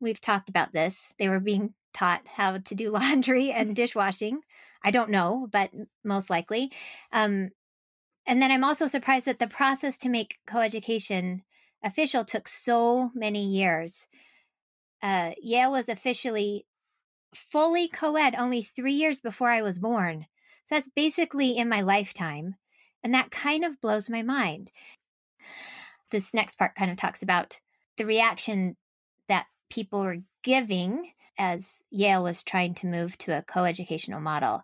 we've 0.00 0.20
talked 0.20 0.48
about 0.48 0.72
this, 0.72 1.14
they 1.18 1.28
were 1.28 1.40
being 1.40 1.74
taught 1.92 2.22
how 2.26 2.58
to 2.58 2.74
do 2.74 2.90
laundry 2.92 3.52
and 3.52 3.74
dishwashing. 3.76 4.40
I 4.84 4.90
don't 4.90 5.10
know, 5.10 5.48
but 5.50 5.70
most 6.04 6.30
likely. 6.30 6.70
Um, 7.12 7.50
and 8.26 8.42
then 8.42 8.50
I'm 8.50 8.64
also 8.64 8.86
surprised 8.86 9.26
that 9.26 9.38
the 9.38 9.46
process 9.46 9.98
to 9.98 10.08
make 10.08 10.38
coeducation 10.46 11.40
official 11.82 12.24
took 12.24 12.46
so 12.46 13.10
many 13.14 13.44
years. 13.44 14.06
Uh, 15.02 15.30
Yale 15.40 15.72
was 15.72 15.88
officially 15.88 16.66
fully 17.34 17.88
co 17.88 18.16
ed 18.16 18.34
only 18.36 18.62
three 18.62 18.92
years 18.92 19.20
before 19.20 19.50
I 19.50 19.62
was 19.62 19.78
born. 19.78 20.26
So 20.68 20.74
that's 20.74 20.88
basically 20.88 21.56
in 21.56 21.70
my 21.70 21.80
lifetime. 21.80 22.56
And 23.02 23.14
that 23.14 23.30
kind 23.30 23.64
of 23.64 23.80
blows 23.80 24.10
my 24.10 24.22
mind. 24.22 24.70
This 26.10 26.34
next 26.34 26.58
part 26.58 26.74
kind 26.74 26.90
of 26.90 26.98
talks 26.98 27.22
about 27.22 27.58
the 27.96 28.04
reaction 28.04 28.76
that 29.28 29.46
people 29.70 30.02
were 30.02 30.18
giving 30.42 31.12
as 31.38 31.84
Yale 31.90 32.22
was 32.22 32.42
trying 32.42 32.74
to 32.74 32.86
move 32.86 33.16
to 33.16 33.38
a 33.38 33.42
coeducational 33.42 34.20
model. 34.20 34.62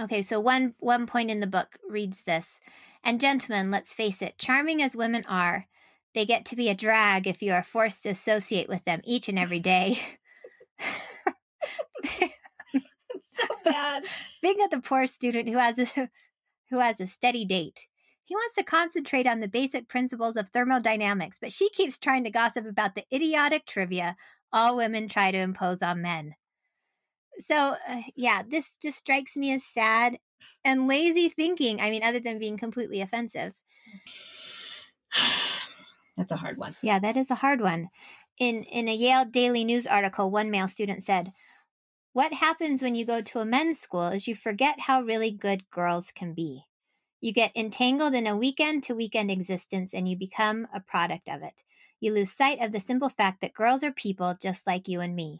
Okay, 0.00 0.22
so 0.22 0.40
one 0.40 0.74
one 0.80 1.06
point 1.06 1.30
in 1.30 1.38
the 1.38 1.46
book 1.46 1.78
reads 1.88 2.24
this. 2.24 2.58
And 3.04 3.20
gentlemen, 3.20 3.70
let's 3.70 3.94
face 3.94 4.20
it, 4.22 4.38
charming 4.38 4.82
as 4.82 4.96
women 4.96 5.24
are, 5.28 5.66
they 6.14 6.24
get 6.26 6.46
to 6.46 6.56
be 6.56 6.68
a 6.68 6.74
drag 6.74 7.28
if 7.28 7.42
you 7.42 7.52
are 7.52 7.62
forced 7.62 8.02
to 8.02 8.08
associate 8.08 8.68
with 8.68 8.84
them 8.86 9.02
each 9.04 9.28
and 9.28 9.38
every 9.38 9.60
day. 9.60 10.00
so 13.40 13.54
bad. 13.64 14.04
Think 14.40 14.64
of 14.64 14.70
the 14.70 14.80
poor 14.80 15.06
student 15.06 15.48
who 15.48 15.58
has 15.58 15.78
a 15.78 16.08
who 16.70 16.78
has 16.78 17.00
a 17.00 17.06
steady 17.06 17.44
date. 17.44 17.86
He 18.24 18.34
wants 18.34 18.56
to 18.56 18.62
concentrate 18.62 19.26
on 19.26 19.40
the 19.40 19.48
basic 19.48 19.88
principles 19.88 20.36
of 20.36 20.50
thermodynamics, 20.50 21.38
but 21.40 21.50
she 21.50 21.70
keeps 21.70 21.98
trying 21.98 22.24
to 22.24 22.30
gossip 22.30 22.66
about 22.66 22.94
the 22.94 23.04
idiotic 23.12 23.64
trivia 23.64 24.16
all 24.52 24.76
women 24.76 25.08
try 25.08 25.30
to 25.30 25.38
impose 25.38 25.82
on 25.82 26.02
men. 26.02 26.34
So, 27.38 27.74
uh, 27.88 28.02
yeah, 28.16 28.42
this 28.48 28.76
just 28.76 28.98
strikes 28.98 29.36
me 29.36 29.52
as 29.52 29.64
sad 29.64 30.18
and 30.64 30.88
lazy 30.88 31.28
thinking. 31.28 31.80
I 31.80 31.90
mean, 31.90 32.02
other 32.02 32.20
than 32.20 32.38
being 32.38 32.56
completely 32.56 33.00
offensive. 33.00 33.54
That's 36.16 36.32
a 36.32 36.36
hard 36.36 36.58
one. 36.58 36.74
Yeah, 36.82 36.98
that 36.98 37.16
is 37.16 37.30
a 37.30 37.36
hard 37.36 37.60
one. 37.60 37.88
In 38.38 38.64
in 38.64 38.88
a 38.88 38.94
Yale 38.94 39.24
Daily 39.24 39.64
News 39.64 39.86
article, 39.86 40.30
one 40.30 40.50
male 40.50 40.68
student 40.68 41.04
said, 41.04 41.32
"What 42.12 42.32
happens 42.32 42.82
when 42.82 42.94
you 42.94 43.04
go 43.04 43.20
to 43.20 43.40
a 43.40 43.44
men's 43.44 43.78
school 43.78 44.06
is 44.08 44.26
you 44.26 44.34
forget 44.34 44.80
how 44.80 45.02
really 45.02 45.30
good 45.30 45.70
girls 45.70 46.10
can 46.12 46.34
be. 46.34 46.64
You 47.20 47.32
get 47.32 47.56
entangled 47.56 48.14
in 48.14 48.26
a 48.26 48.36
weekend 48.36 48.84
to 48.84 48.94
weekend 48.94 49.30
existence 49.30 49.92
and 49.92 50.08
you 50.08 50.16
become 50.16 50.68
a 50.72 50.80
product 50.80 51.28
of 51.28 51.42
it. 51.42 51.62
You 52.00 52.12
lose 52.12 52.30
sight 52.30 52.62
of 52.62 52.72
the 52.72 52.80
simple 52.80 53.08
fact 53.08 53.40
that 53.40 53.54
girls 53.54 53.82
are 53.82 53.92
people 53.92 54.34
just 54.40 54.66
like 54.66 54.86
you 54.86 55.00
and 55.00 55.16
me. 55.16 55.38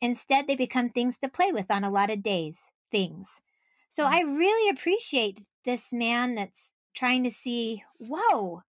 Instead, 0.00 0.46
they 0.46 0.56
become 0.56 0.88
things 0.88 1.16
to 1.18 1.28
play 1.28 1.52
with 1.52 1.70
on 1.70 1.84
a 1.84 1.90
lot 1.90 2.10
of 2.10 2.22
days, 2.22 2.70
things. 2.90 3.40
So 3.88 4.04
mm. 4.04 4.08
I 4.08 4.22
really 4.22 4.68
appreciate 4.68 5.40
this 5.64 5.92
man 5.92 6.34
that's 6.34 6.74
trying 6.94 7.24
to 7.24 7.30
see, 7.30 7.84
whoa, 7.98 8.62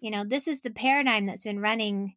you 0.00 0.10
know, 0.10 0.24
this 0.24 0.48
is 0.48 0.60
the 0.60 0.70
paradigm 0.70 1.26
that's 1.26 1.44
been 1.44 1.60
running 1.60 2.14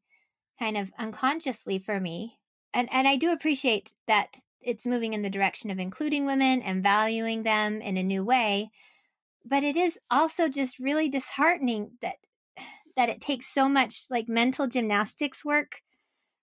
kind 0.59 0.77
of 0.77 0.91
unconsciously 0.97 1.79
for 1.79 1.99
me. 1.99 2.37
And 2.73 2.89
and 2.91 3.07
I 3.07 3.15
do 3.15 3.31
appreciate 3.31 3.93
that 4.07 4.37
it's 4.61 4.85
moving 4.85 5.13
in 5.13 5.21
the 5.21 5.29
direction 5.29 5.71
of 5.71 5.79
including 5.79 6.25
women 6.25 6.61
and 6.61 6.83
valuing 6.83 7.43
them 7.43 7.81
in 7.81 7.97
a 7.97 8.03
new 8.03 8.23
way. 8.23 8.71
But 9.43 9.63
it 9.63 9.75
is 9.75 9.99
also 10.09 10.47
just 10.47 10.79
really 10.79 11.09
disheartening 11.09 11.91
that 12.01 12.17
that 12.95 13.09
it 13.09 13.21
takes 13.21 13.47
so 13.47 13.67
much 13.67 14.03
like 14.09 14.27
mental 14.27 14.67
gymnastics 14.67 15.43
work 15.43 15.81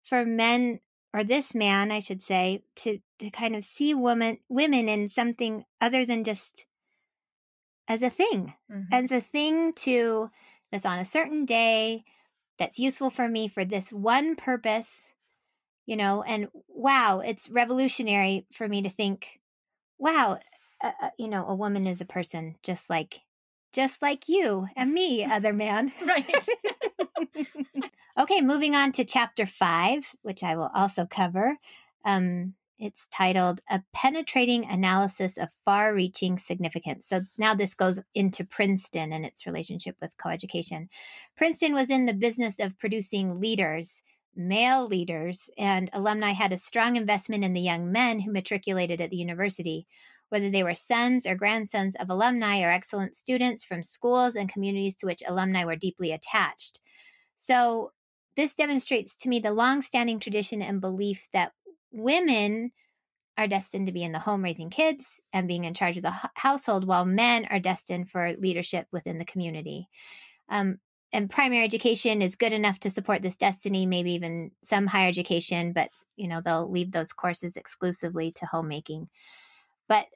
for 0.05 0.25
men 0.25 0.81
or 1.15 1.25
this 1.25 1.55
man, 1.55 1.91
I 1.91 2.01
should 2.01 2.23
say, 2.23 2.63
to 2.77 2.99
to 3.19 3.31
kind 3.31 3.57
of 3.57 3.65
see 3.65 3.95
women 3.95 4.39
women 4.49 4.89
in 4.89 5.09
something 5.09 5.65
other 5.81 6.05
than 6.05 6.25
just 6.25 6.67
as 7.89 8.03
a 8.03 8.11
thing, 8.11 8.55
mm-hmm. 8.71 8.93
as 8.93 9.11
a 9.11 9.21
thing 9.21 9.73
to 9.73 10.31
that's 10.71 10.87
on 10.87 10.99
a 10.99 11.05
certain 11.05 11.45
day 11.45 12.05
that's 12.59 12.79
useful 12.79 13.11
for 13.11 13.29
me 13.29 13.49
for 13.49 13.65
this 13.65 13.93
one 13.93 14.37
purpose, 14.37 15.15
you 15.89 15.97
know, 15.97 16.23
and 16.23 16.49
wow, 16.69 17.21
it's 17.21 17.49
revolutionary 17.49 18.45
for 18.53 18.69
me 18.69 18.83
to 18.83 18.91
think, 18.91 19.41
wow, 19.99 20.39
uh, 20.85 20.91
you 21.19 21.29
know, 21.29 21.47
a 21.47 21.55
woman 21.55 21.87
is 21.87 22.03
a 22.03 22.05
person 22.05 22.57
just 22.63 22.91
like 22.91 23.21
just 23.73 24.03
like 24.03 24.29
you 24.29 24.69
and 24.77 24.93
me, 24.93 25.25
other 25.33 25.55
man. 25.55 25.91
right. 26.07 26.47
okay, 28.19 28.43
moving 28.43 28.75
on 28.75 28.93
to 28.93 29.05
chapter 29.07 29.47
five, 29.47 30.15
which 30.21 30.43
I 30.43 30.57
will 30.57 30.71
also 30.75 31.07
cover. 31.07 31.57
Um, 32.05 32.53
it's 32.79 33.09
titled 33.09 33.61
A 33.71 33.83
Penetrating 33.95 34.69
Analysis 34.69 35.39
of 35.39 35.49
Far 35.65 35.95
Reaching 35.95 36.39
Significance. 36.39 37.07
So 37.07 37.23
now 37.39 37.55
this 37.55 37.75
goes 37.75 37.99
into 38.15 38.45
Princeton 38.45 39.11
and 39.11 39.25
its 39.25 39.47
relationship 39.47 39.97
with 40.03 40.19
coeducation. 40.19 40.89
Princeton 41.35 41.73
was 41.73 41.89
in 41.89 42.05
the 42.05 42.13
business 42.13 42.61
of 42.61 42.79
producing 42.79 43.41
leaders, 43.41 44.03
male 44.35 44.87
leaders, 44.87 45.51
and 45.59 45.91
alumni 45.93 46.31
had 46.31 46.53
a 46.53 46.59
strong 46.59 46.97
investment 46.97 47.45
in 47.45 47.53
the 47.53 47.61
young 47.61 47.91
men 47.91 48.21
who 48.21 48.33
matriculated 48.33 49.01
at 49.01 49.11
the 49.11 49.17
university 49.17 49.87
whether 50.29 50.51
they 50.51 50.63
were 50.63 50.75
sons 50.75 51.27
or 51.27 51.35
grandsons 51.35 51.95
of 51.97 52.11
alumni 52.11 52.61
or 52.61 52.71
excellent 52.71 53.17
students 53.17 53.65
from 53.65 53.83
schools 53.83 54.37
and 54.37 54.53
communities 54.53 54.97
to 54.97 55.07
which 55.07 55.23
alumni 55.27 55.65
were 55.65 55.77
deeply 55.77 56.13
attached. 56.13 56.81
So, 57.37 57.93
this 58.37 58.55
demonstrates 58.55 59.17
to 59.17 59.29
me 59.29 59.41
the 59.41 59.53
long-standing 59.53 60.21
tradition 60.21 60.63
and 60.63 60.81
belief 60.81 61.29
that 61.33 61.53
women 61.91 62.71
are 63.37 63.49
destined 63.49 63.87
to 63.87 63.93
be 63.93 64.05
in 64.05 64.13
the 64.13 64.19
home 64.21 64.43
raising 64.43 64.71
kids 64.71 65.21
and 65.33 65.49
being 65.49 65.65
in 65.65 65.75
charge 65.75 65.97
of 65.97 66.05
the 66.05 66.15
household, 66.35 66.87
while 66.87 67.05
men 67.05 67.47
are 67.47 67.59
destined 67.59 68.11
for 68.11 68.35
leadership 68.39 68.87
within 68.93 69.19
the 69.19 69.25
community. 69.25 69.89
Um, 70.49 70.79
and 71.13 71.31
primary 71.31 71.65
education 71.65 72.23
is 72.23 72.37
good 72.37 72.53
enough 72.53 72.81
to 72.81 72.91
support 72.91 73.23
this 73.23 73.37
destiny, 73.37 73.87
maybe 73.87 74.13
even 74.13 74.51
some 74.63 74.87
higher 74.87 75.09
education, 75.09 75.73
but 75.73 75.91
you 76.17 76.29
know 76.29 76.41
they'll 76.41 76.71
leave 76.71 76.93
those 76.93 77.13
courses 77.13 77.57
exclusively 77.57 78.33
to 78.33 78.47
homemaking. 78.47 79.09
But 79.89 80.07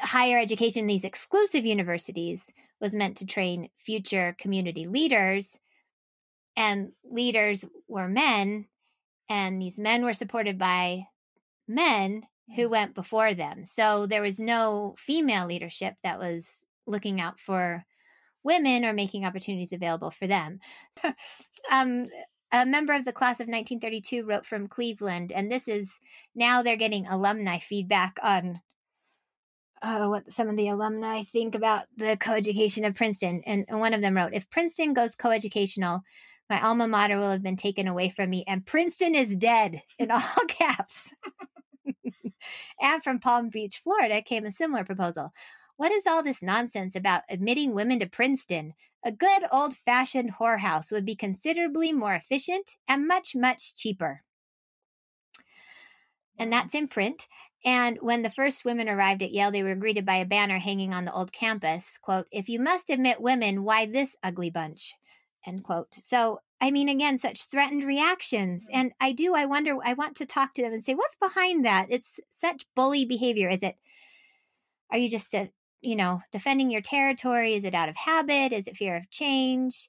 higher 0.00 0.38
education, 0.38 0.86
these 0.86 1.04
exclusive 1.04 1.64
universities, 1.64 2.52
was 2.80 2.94
meant 2.94 3.18
to 3.18 3.26
train 3.26 3.68
future 3.76 4.34
community 4.38 4.86
leaders. 4.86 5.60
And 6.56 6.92
leaders 7.04 7.64
were 7.88 8.08
men, 8.08 8.66
and 9.28 9.60
these 9.60 9.78
men 9.78 10.04
were 10.04 10.12
supported 10.12 10.58
by 10.58 11.06
men 11.66 12.22
who 12.54 12.68
mm. 12.68 12.70
went 12.70 12.94
before 12.94 13.34
them. 13.34 13.64
So 13.64 14.06
there 14.06 14.22
was 14.22 14.38
no 14.38 14.94
female 14.98 15.46
leadership 15.46 15.94
that 16.02 16.18
was 16.18 16.64
looking 16.86 17.20
out 17.20 17.40
for 17.40 17.84
women 18.44 18.84
or 18.84 18.92
making 18.92 19.24
opportunities 19.24 19.72
available 19.72 20.10
for 20.10 20.26
them. 20.26 20.60
um, 21.72 22.06
a 22.52 22.64
member 22.64 22.92
of 22.92 23.04
the 23.04 23.12
class 23.12 23.40
of 23.40 23.48
1932 23.48 24.24
wrote 24.24 24.46
from 24.46 24.68
Cleveland, 24.68 25.32
and 25.32 25.50
this 25.50 25.66
is 25.66 25.98
now 26.34 26.62
they're 26.62 26.76
getting 26.76 27.06
alumni 27.06 27.58
feedback 27.58 28.16
on 28.22 28.60
uh, 29.82 30.06
what 30.06 30.30
some 30.30 30.48
of 30.48 30.56
the 30.56 30.68
alumni 30.68 31.22
think 31.22 31.54
about 31.54 31.82
the 31.96 32.16
coeducation 32.16 32.86
of 32.86 32.94
Princeton. 32.94 33.42
And, 33.44 33.64
and 33.68 33.80
one 33.80 33.92
of 33.92 34.00
them 34.00 34.16
wrote, 34.16 34.32
If 34.32 34.48
Princeton 34.50 34.94
goes 34.94 35.16
coeducational, 35.16 36.00
my 36.48 36.60
alma 36.60 36.88
mater 36.88 37.18
will 37.18 37.30
have 37.30 37.42
been 37.42 37.56
taken 37.56 37.88
away 37.88 38.08
from 38.08 38.30
me, 38.30 38.44
and 38.46 38.64
Princeton 38.64 39.14
is 39.14 39.36
dead 39.36 39.82
in 39.98 40.10
all 40.12 40.20
caps. 40.48 41.12
and 42.80 43.02
from 43.02 43.18
Palm 43.18 43.48
Beach, 43.48 43.80
Florida, 43.82 44.22
came 44.22 44.46
a 44.46 44.52
similar 44.52 44.84
proposal. 44.84 45.32
What 45.76 45.90
is 45.90 46.06
all 46.06 46.22
this 46.22 46.42
nonsense 46.42 46.94
about 46.94 47.22
admitting 47.28 47.74
women 47.74 47.98
to 47.98 48.06
Princeton? 48.06 48.74
A 49.04 49.10
good 49.10 49.44
old 49.50 49.74
fashioned 49.74 50.34
whorehouse 50.34 50.92
would 50.92 51.04
be 51.04 51.16
considerably 51.16 51.92
more 51.92 52.14
efficient 52.14 52.76
and 52.88 53.08
much, 53.08 53.34
much 53.34 53.74
cheaper. 53.74 54.22
And 56.38 56.52
that's 56.52 56.74
in 56.74 56.88
print. 56.88 57.28
And 57.64 57.98
when 58.00 58.22
the 58.22 58.30
first 58.30 58.64
women 58.64 58.88
arrived 58.88 59.22
at 59.22 59.32
Yale, 59.32 59.50
they 59.50 59.62
were 59.62 59.74
greeted 59.74 60.06
by 60.06 60.16
a 60.16 60.26
banner 60.26 60.58
hanging 60.58 60.92
on 60.92 61.04
the 61.04 61.12
old 61.12 61.32
campus, 61.32 61.98
quote, 62.00 62.26
if 62.30 62.48
you 62.48 62.60
must 62.60 62.90
admit 62.90 63.20
women, 63.20 63.64
why 63.64 63.86
this 63.86 64.16
ugly 64.22 64.50
bunch? 64.50 64.94
End 65.46 65.64
quote. 65.64 65.92
So, 65.92 66.40
I 66.60 66.70
mean, 66.70 66.88
again, 66.88 67.18
such 67.18 67.44
threatened 67.44 67.84
reactions. 67.84 68.68
And 68.72 68.92
I 69.00 69.12
do, 69.12 69.34
I 69.34 69.44
wonder, 69.44 69.76
I 69.84 69.94
want 69.94 70.16
to 70.16 70.26
talk 70.26 70.54
to 70.54 70.62
them 70.62 70.72
and 70.72 70.84
say, 70.84 70.94
what's 70.94 71.16
behind 71.16 71.64
that? 71.64 71.86
It's 71.90 72.20
such 72.30 72.64
bully 72.74 73.04
behavior. 73.04 73.48
Is 73.48 73.62
it, 73.62 73.76
are 74.90 74.98
you 74.98 75.08
just, 75.08 75.34
a, 75.34 75.50
you 75.84 75.96
know, 75.96 76.20
defending 76.32 76.70
your 76.70 76.80
territory? 76.80 77.54
Is 77.54 77.64
it 77.64 77.74
out 77.74 77.88
of 77.88 77.96
habit? 77.96 78.52
Is 78.52 78.66
it 78.66 78.76
fear 78.76 78.96
of 78.96 79.10
change? 79.10 79.88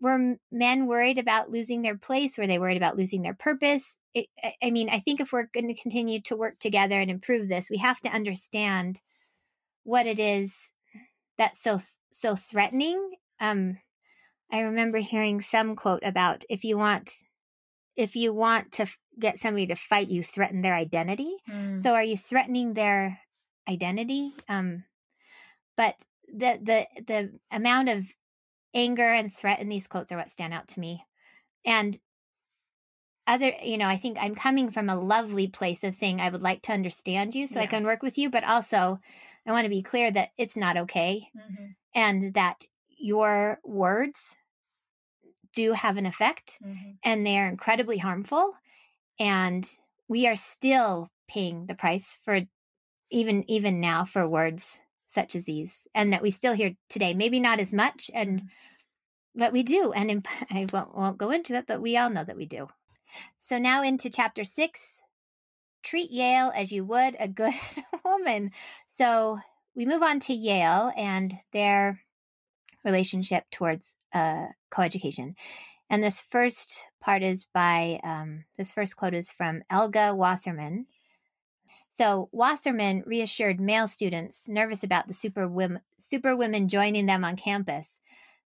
were 0.00 0.36
men 0.52 0.86
worried 0.86 1.18
about 1.18 1.50
losing 1.50 1.82
their 1.82 1.96
place? 1.96 2.36
Were 2.36 2.46
they 2.46 2.58
worried 2.58 2.76
about 2.76 2.96
losing 2.96 3.22
their 3.22 3.34
purpose? 3.34 3.98
It, 4.14 4.26
I 4.62 4.70
mean, 4.70 4.88
I 4.90 4.98
think 4.98 5.20
if 5.20 5.32
we're 5.32 5.48
going 5.52 5.68
to 5.68 5.80
continue 5.80 6.20
to 6.22 6.36
work 6.36 6.58
together 6.58 7.00
and 7.00 7.10
improve 7.10 7.48
this, 7.48 7.70
we 7.70 7.78
have 7.78 8.00
to 8.02 8.10
understand 8.10 9.00
what 9.84 10.06
it 10.06 10.18
is 10.18 10.72
that's 11.38 11.60
so 11.60 11.78
so 12.10 12.34
threatening. 12.34 13.12
Um, 13.40 13.78
I 14.50 14.60
remember 14.60 14.98
hearing 14.98 15.40
some 15.40 15.76
quote 15.76 16.02
about 16.04 16.44
if 16.50 16.64
you 16.64 16.76
want 16.76 17.12
if 17.96 18.14
you 18.14 18.34
want 18.34 18.72
to 18.72 18.82
f- 18.82 18.98
get 19.18 19.38
somebody 19.38 19.66
to 19.68 19.74
fight 19.74 20.08
you, 20.08 20.22
threaten 20.22 20.60
their 20.60 20.74
identity. 20.74 21.34
Mm. 21.50 21.80
So, 21.80 21.94
are 21.94 22.02
you 22.02 22.16
threatening 22.16 22.74
their 22.74 23.20
identity? 23.66 24.34
Um, 24.48 24.84
but 25.76 26.02
the 26.28 26.58
the 26.62 26.86
the 27.06 27.32
amount 27.50 27.88
of 27.88 28.06
anger 28.74 29.08
and 29.08 29.32
threat 29.32 29.60
in 29.60 29.68
these 29.68 29.86
quotes 29.86 30.12
are 30.12 30.16
what 30.16 30.30
stand 30.30 30.52
out 30.52 30.68
to 30.68 30.80
me. 30.80 31.04
And 31.64 31.98
other, 33.26 33.52
you 33.62 33.76
know, 33.76 33.88
I 33.88 33.96
think 33.96 34.18
I'm 34.20 34.34
coming 34.34 34.70
from 34.70 34.88
a 34.88 35.00
lovely 35.00 35.48
place 35.48 35.82
of 35.82 35.94
saying 35.94 36.20
I 36.20 36.28
would 36.28 36.42
like 36.42 36.62
to 36.62 36.72
understand 36.72 37.34
you 37.34 37.46
so 37.46 37.58
yeah. 37.58 37.64
I 37.64 37.66
can 37.66 37.84
work 37.84 38.02
with 38.02 38.18
you, 38.18 38.30
but 38.30 38.44
also 38.44 39.00
I 39.46 39.52
want 39.52 39.64
to 39.64 39.70
be 39.70 39.82
clear 39.82 40.10
that 40.12 40.30
it's 40.36 40.56
not 40.56 40.76
okay 40.76 41.28
mm-hmm. 41.36 41.66
and 41.94 42.34
that 42.34 42.66
your 42.96 43.58
words 43.64 44.36
do 45.52 45.72
have 45.72 45.96
an 45.96 46.06
effect 46.06 46.58
mm-hmm. 46.64 46.90
and 47.02 47.26
they 47.26 47.38
are 47.38 47.48
incredibly 47.48 47.98
harmful. 47.98 48.52
And 49.18 49.68
we 50.06 50.28
are 50.28 50.36
still 50.36 51.10
paying 51.26 51.66
the 51.66 51.74
price 51.74 52.18
for 52.22 52.42
even 53.10 53.48
even 53.50 53.80
now 53.80 54.04
for 54.04 54.28
words 54.28 54.82
such 55.16 55.34
as 55.34 55.46
these 55.46 55.88
and 55.94 56.12
that 56.12 56.20
we 56.20 56.30
still 56.30 56.52
hear 56.52 56.76
today 56.90 57.14
maybe 57.14 57.40
not 57.40 57.58
as 57.58 57.72
much 57.72 58.10
and 58.12 58.40
mm-hmm. 58.40 58.46
but 59.34 59.50
we 59.50 59.62
do 59.62 59.92
and 59.92 60.10
in, 60.10 60.22
i 60.50 60.66
won't, 60.70 60.94
won't 60.94 61.16
go 61.16 61.30
into 61.30 61.54
it 61.54 61.64
but 61.66 61.80
we 61.80 61.96
all 61.96 62.10
know 62.10 62.22
that 62.22 62.36
we 62.36 62.44
do. 62.44 62.68
So 63.38 63.58
now 63.58 63.82
into 63.82 64.10
chapter 64.10 64.44
six 64.44 65.00
treat 65.82 66.10
yale 66.10 66.52
as 66.54 66.70
you 66.70 66.84
would 66.84 67.16
a 67.18 67.28
good 67.28 67.54
woman. 68.04 68.50
So 68.86 69.38
we 69.74 69.86
move 69.86 70.02
on 70.02 70.20
to 70.20 70.34
yale 70.34 70.92
and 70.96 71.32
their 71.54 72.02
relationship 72.84 73.44
towards 73.50 73.96
uh, 74.12 74.48
coeducation 74.70 75.34
and 75.88 76.04
this 76.04 76.20
first 76.20 76.84
part 77.00 77.22
is 77.22 77.46
by 77.54 78.00
um, 78.04 78.44
this 78.58 78.72
first 78.72 78.96
quote 78.96 79.14
is 79.14 79.30
from 79.30 79.62
elga 79.70 80.14
wasserman 80.14 80.86
so 81.96 82.28
Wasserman 82.30 83.04
reassured 83.06 83.58
male 83.58 83.88
students 83.88 84.50
nervous 84.50 84.84
about 84.84 85.06
the 85.06 85.14
super 85.14 85.48
women, 85.48 85.80
super 85.98 86.36
joining 86.66 87.06
them 87.06 87.24
on 87.24 87.36
campus 87.36 88.00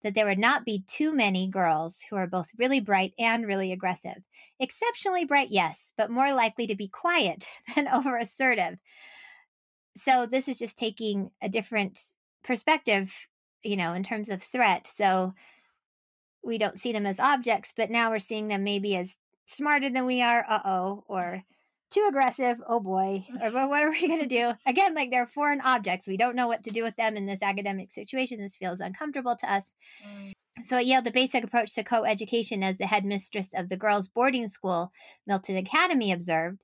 that 0.02 0.14
there 0.14 0.26
would 0.26 0.38
not 0.38 0.66
be 0.66 0.84
too 0.86 1.14
many 1.14 1.48
girls 1.48 2.04
who 2.10 2.16
are 2.16 2.26
both 2.26 2.50
really 2.58 2.80
bright 2.80 3.14
and 3.18 3.46
really 3.46 3.72
aggressive. 3.72 4.22
Exceptionally 4.60 5.24
bright, 5.24 5.48
yes, 5.50 5.94
but 5.96 6.10
more 6.10 6.34
likely 6.34 6.66
to 6.66 6.76
be 6.76 6.88
quiet 6.88 7.48
than 7.74 7.88
over 7.88 8.18
assertive. 8.18 8.76
So 9.96 10.26
this 10.26 10.46
is 10.48 10.58
just 10.58 10.76
taking 10.76 11.30
a 11.40 11.48
different 11.48 11.98
perspective, 12.44 13.28
you 13.62 13.78
know, 13.78 13.94
in 13.94 14.02
terms 14.02 14.28
of 14.28 14.42
threat. 14.42 14.86
So 14.86 15.32
we 16.44 16.58
don't 16.58 16.78
see 16.78 16.92
them 16.92 17.06
as 17.06 17.18
objects, 17.18 17.72
but 17.74 17.90
now 17.90 18.10
we're 18.10 18.18
seeing 18.18 18.48
them 18.48 18.62
maybe 18.62 18.94
as 18.94 19.16
smarter 19.46 19.88
than 19.88 20.04
we 20.04 20.20
are, 20.20 20.44
uh 20.46 20.60
oh, 20.66 21.04
or 21.08 21.44
too 21.90 22.06
aggressive. 22.08 22.58
Oh 22.66 22.80
boy. 22.80 23.24
Or 23.42 23.50
what 23.68 23.82
are 23.82 23.90
we 23.90 24.06
going 24.08 24.20
to 24.20 24.26
do? 24.26 24.52
Again, 24.66 24.94
like 24.94 25.10
they're 25.10 25.26
foreign 25.26 25.60
objects. 25.60 26.06
We 26.06 26.16
don't 26.16 26.36
know 26.36 26.48
what 26.48 26.64
to 26.64 26.70
do 26.70 26.82
with 26.82 26.96
them 26.96 27.16
in 27.16 27.26
this 27.26 27.42
academic 27.42 27.90
situation. 27.90 28.40
This 28.40 28.56
feels 28.56 28.80
uncomfortable 28.80 29.36
to 29.36 29.52
us. 29.52 29.74
Mm. 30.04 30.32
So 30.62 30.76
at 30.78 30.86
Yale, 30.86 31.02
the 31.02 31.10
basic 31.10 31.44
approach 31.44 31.74
to 31.74 31.84
co-education, 31.84 32.62
as 32.62 32.78
the 32.78 32.86
headmistress 32.86 33.52
of 33.54 33.68
the 33.68 33.76
girls' 33.76 34.08
boarding 34.08 34.48
school, 34.48 34.92
Milton 35.26 35.56
Academy, 35.56 36.10
observed, 36.10 36.62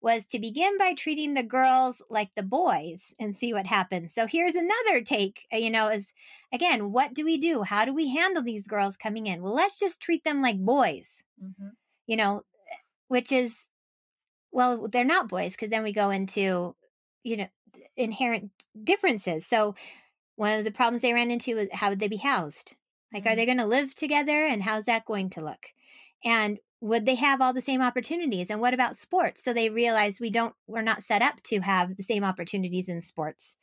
was 0.00 0.26
to 0.26 0.38
begin 0.38 0.76
by 0.78 0.94
treating 0.94 1.34
the 1.34 1.42
girls 1.42 2.04
like 2.10 2.30
the 2.34 2.42
boys 2.42 3.14
and 3.20 3.36
see 3.36 3.52
what 3.52 3.66
happens. 3.66 4.12
So 4.12 4.26
here's 4.26 4.54
another 4.54 5.00
take, 5.00 5.46
uh, 5.52 5.56
you 5.56 5.70
know, 5.70 5.88
is 5.88 6.12
again, 6.52 6.92
what 6.92 7.14
do 7.14 7.24
we 7.24 7.38
do? 7.38 7.62
How 7.62 7.84
do 7.84 7.94
we 7.94 8.08
handle 8.08 8.42
these 8.42 8.66
girls 8.66 8.96
coming 8.96 9.26
in? 9.26 9.42
Well, 9.42 9.54
let's 9.54 9.78
just 9.78 10.02
treat 10.02 10.24
them 10.24 10.42
like 10.42 10.58
boys, 10.58 11.22
mm-hmm. 11.42 11.68
you 12.06 12.16
know, 12.16 12.42
which 13.08 13.30
is 13.30 13.70
well, 14.52 14.88
they're 14.88 15.04
not 15.04 15.28
boys 15.28 15.52
because 15.52 15.70
then 15.70 15.82
we 15.82 15.92
go 15.92 16.10
into, 16.10 16.74
you 17.24 17.36
know, 17.38 17.48
inherent 17.96 18.50
differences. 18.84 19.46
So 19.46 19.74
one 20.36 20.58
of 20.58 20.64
the 20.64 20.70
problems 20.70 21.02
they 21.02 21.12
ran 21.12 21.30
into 21.30 21.56
was 21.56 21.68
how 21.72 21.90
would 21.90 22.00
they 22.00 22.08
be 22.08 22.16
housed? 22.16 22.76
Like, 23.12 23.26
are 23.26 23.34
they 23.34 23.46
mm-hmm. 23.46 23.56
going 23.56 23.70
to 23.70 23.76
live 23.76 23.94
together 23.94 24.44
and 24.44 24.62
how's 24.62 24.84
that 24.86 25.04
going 25.04 25.30
to 25.30 25.44
look? 25.44 25.66
And 26.24 26.58
would 26.80 27.06
they 27.06 27.14
have 27.16 27.40
all 27.40 27.52
the 27.52 27.60
same 27.60 27.80
opportunities? 27.80 28.50
And 28.50 28.60
what 28.60 28.74
about 28.74 28.96
sports? 28.96 29.42
So 29.42 29.52
they 29.52 29.70
realized 29.70 30.20
we 30.20 30.30
don't, 30.30 30.54
we're 30.66 30.82
not 30.82 31.02
set 31.02 31.22
up 31.22 31.42
to 31.44 31.60
have 31.60 31.96
the 31.96 32.02
same 32.02 32.24
opportunities 32.24 32.88
in 32.88 33.00
sports. 33.00 33.56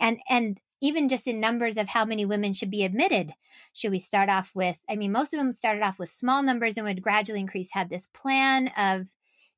And, 0.00 0.18
and, 0.28 0.58
even 0.84 1.08
just 1.08 1.26
in 1.26 1.40
numbers 1.40 1.78
of 1.78 1.88
how 1.88 2.04
many 2.04 2.26
women 2.26 2.52
should 2.52 2.70
be 2.70 2.84
admitted. 2.84 3.32
Should 3.72 3.90
we 3.90 3.98
start 3.98 4.28
off 4.28 4.54
with, 4.54 4.82
I 4.86 4.96
mean, 4.96 5.12
most 5.12 5.32
of 5.32 5.38
them 5.38 5.50
started 5.50 5.82
off 5.82 5.98
with 5.98 6.10
small 6.10 6.42
numbers 6.42 6.76
and 6.76 6.86
would 6.86 7.00
gradually 7.00 7.40
increase, 7.40 7.72
had 7.72 7.88
this 7.88 8.06
plan 8.08 8.70
of 8.76 9.08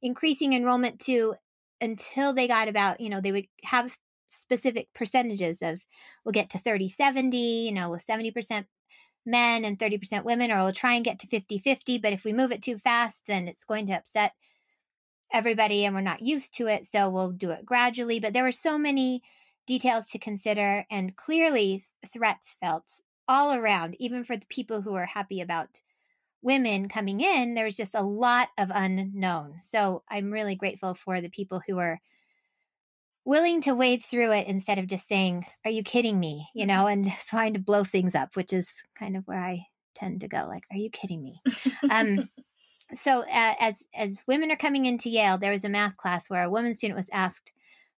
increasing 0.02 0.52
enrollment 0.52 1.00
to 1.00 1.35
until 1.80 2.32
they 2.32 2.48
got 2.48 2.68
about, 2.68 3.00
you 3.00 3.09
know, 3.09 3.20
they 3.20 3.32
would 3.32 3.46
have 3.64 3.96
specific 4.28 4.88
percentages 4.94 5.62
of 5.62 5.80
we'll 6.24 6.32
get 6.32 6.50
to 6.50 6.59
30 6.59 6.88
70, 6.88 7.37
you 7.37 7.72
know, 7.72 7.90
with 7.90 8.06
70% 8.06 8.66
men 9.24 9.64
and 9.64 9.78
30% 9.78 10.24
women, 10.24 10.50
or 10.50 10.62
we'll 10.62 10.72
try 10.72 10.94
and 10.94 11.04
get 11.04 11.18
to 11.20 11.26
50 11.26 11.59
50. 11.59 11.98
But 11.98 12.12
if 12.12 12.24
we 12.24 12.32
move 12.32 12.52
it 12.52 12.62
too 12.62 12.78
fast, 12.78 13.26
then 13.26 13.48
it's 13.48 13.64
going 13.64 13.87
to 13.88 13.94
upset 13.94 14.32
everybody 15.32 15.85
and 15.85 15.94
we're 15.94 16.00
not 16.00 16.22
used 16.22 16.54
to 16.54 16.66
it. 16.68 16.87
So 16.87 17.11
we'll 17.11 17.32
do 17.32 17.50
it 17.50 17.66
gradually. 17.66 18.20
But 18.20 18.32
there 18.32 18.44
were 18.44 18.52
so 18.52 18.78
many 18.78 19.22
details 19.66 20.11
to 20.11 20.18
consider 20.18 20.87
and 20.90 21.16
clearly 21.16 21.82
threats 22.06 22.56
felt 22.61 23.00
all 23.28 23.52
around, 23.52 23.96
even 23.98 24.22
for 24.22 24.37
the 24.37 24.46
people 24.46 24.82
who 24.82 24.94
are 24.94 25.06
happy 25.06 25.40
about 25.40 25.82
women 26.46 26.88
coming 26.88 27.20
in, 27.20 27.54
there 27.54 27.64
was 27.64 27.76
just 27.76 27.96
a 27.96 28.02
lot 28.02 28.48
of 28.56 28.70
unknown. 28.72 29.56
So 29.61 30.04
I'm 30.09 30.32
really 30.32 30.54
grateful 30.54 30.94
for 30.94 31.20
the 31.20 31.28
people 31.28 31.61
who 31.66 31.78
are 31.78 32.00
willing 33.24 33.61
to 33.62 33.74
wade 33.74 34.00
through 34.00 34.30
it 34.30 34.46
instead 34.46 34.78
of 34.78 34.87
just 34.87 35.09
saying, 35.09 35.44
Are 35.64 35.70
you 35.72 35.82
kidding 35.82 36.20
me? 36.20 36.48
You 36.54 36.64
know, 36.64 36.87
and 36.87 37.11
trying 37.26 37.54
to 37.54 37.61
blow 37.61 37.82
things 37.82 38.14
up, 38.14 38.37
which 38.37 38.52
is 38.52 38.85
kind 38.94 39.16
of 39.16 39.26
where 39.26 39.42
I 39.42 39.66
tend 39.94 40.20
to 40.20 40.28
go 40.28 40.46
like, 40.46 40.62
Are 40.70 40.78
you 40.78 40.88
kidding 40.88 41.20
me? 41.20 41.42
um, 41.90 42.28
so 42.94 43.22
uh, 43.22 43.54
as 43.59 43.88
as 43.92 44.22
women 44.28 44.52
are 44.52 44.56
coming 44.56 44.87
into 44.87 45.11
Yale, 45.11 45.38
there 45.38 45.52
was 45.52 45.64
a 45.64 45.68
math 45.68 45.96
class 45.96 46.30
where 46.30 46.44
a 46.44 46.50
woman 46.50 46.76
student 46.76 46.96
was 46.96 47.11
asked 47.12 47.52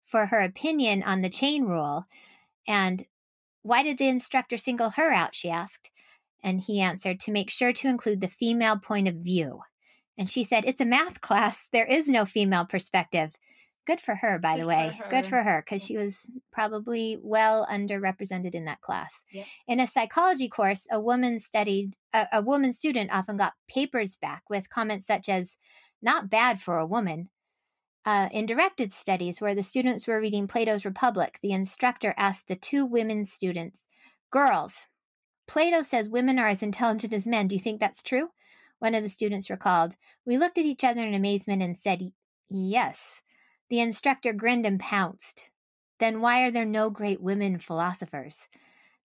for 0.05 0.25
her 0.25 0.41
opinion 0.41 1.03
on 1.03 1.21
the 1.21 1.29
chain 1.29 1.65
rule. 1.65 2.07
And 2.67 3.05
why 3.61 3.83
did 3.83 3.99
the 3.99 4.09
instructor 4.09 4.57
single 4.57 4.89
her 4.91 5.13
out? 5.13 5.35
She 5.35 5.51
asked. 5.51 5.91
And 6.43 6.61
he 6.61 6.81
answered, 6.81 7.21
to 7.21 7.33
make 7.33 7.51
sure 7.51 7.73
to 7.73 7.89
include 7.89 8.21
the 8.21 8.29
female 8.29 8.79
point 8.79 9.09
of 9.09 9.17
view. 9.17 9.61
And 10.17 10.29
she 10.29 10.45
said, 10.45 10.65
It's 10.67 10.81
a 10.81 10.87
math 10.87 11.21
class. 11.23 11.69
There 11.73 11.87
is 11.87 12.09
no 12.09 12.25
female 12.25 12.65
perspective. 12.65 13.37
Good 13.87 14.01
for 14.03 14.17
her, 14.17 14.39
by 14.39 14.57
Good 14.57 14.63
the 14.63 14.69
way. 14.69 15.01
Good 15.09 15.27
for 15.27 15.43
her, 15.43 15.63
because 15.65 15.83
she 15.83 15.97
was 15.97 16.31
probably 16.53 17.19
well 17.23 17.67
underrepresented 17.73 18.55
in 18.55 18.67
that 18.67 18.83
class. 18.83 19.25
Yep. 19.33 19.47
In 19.67 19.81
a 19.81 19.87
psychology 19.87 20.47
course, 20.47 20.87
a 20.93 21.01
woman 21.01 21.41
studied, 21.41 21.97
a, 22.13 22.27
a 22.35 22.43
woman 22.43 22.75
student 22.75 23.11
often 23.15 23.39
got 23.39 23.55
papers 23.67 24.17
back 24.17 24.43
with 24.51 24.69
comments 24.69 25.07
such 25.07 25.31
as, 25.31 25.57
not 26.03 26.29
bad 26.29 26.61
for 26.61 26.77
a 26.77 26.87
woman. 26.87 27.31
Uh, 28.05 28.29
in 28.31 28.45
directed 28.45 28.93
studies, 28.93 29.41
where 29.41 29.55
the 29.55 29.63
students 29.63 30.07
were 30.07 30.21
reading 30.21 30.47
Plato's 30.47 30.85
Republic, 30.85 31.39
the 31.43 31.53
instructor 31.53 32.13
asked 32.19 32.47
the 32.47 32.57
two 32.57 32.85
women 32.85 33.25
students, 33.25 33.89
Girls, 34.31 34.87
Plato 35.49 35.83
says 35.83 36.09
women 36.09 36.39
are 36.39 36.47
as 36.47 36.63
intelligent 36.63 37.13
as 37.13 37.27
men. 37.27 37.49
Do 37.49 37.57
you 37.57 37.61
think 37.61 37.81
that's 37.81 38.03
true? 38.03 38.29
One 38.79 38.95
of 38.95 39.03
the 39.03 39.09
students 39.09 39.51
recalled. 39.51 39.97
We 40.25 40.37
looked 40.37 40.59
at 40.59 40.65
each 40.65 40.85
other 40.85 41.05
in 41.05 41.15
amazement 41.15 41.63
and 41.63 41.77
said, 41.77 42.13
Yes. 42.49 43.23
The 43.71 43.81
instructor 43.81 44.33
grinned 44.33 44.67
and 44.67 44.79
pounced. 44.79 45.51
Then 45.99 46.21
why 46.21 46.43
are 46.43 46.51
there 46.51 46.65
no 46.65 46.91
great 46.91 47.21
women 47.21 47.59
philosophers? 47.59 48.47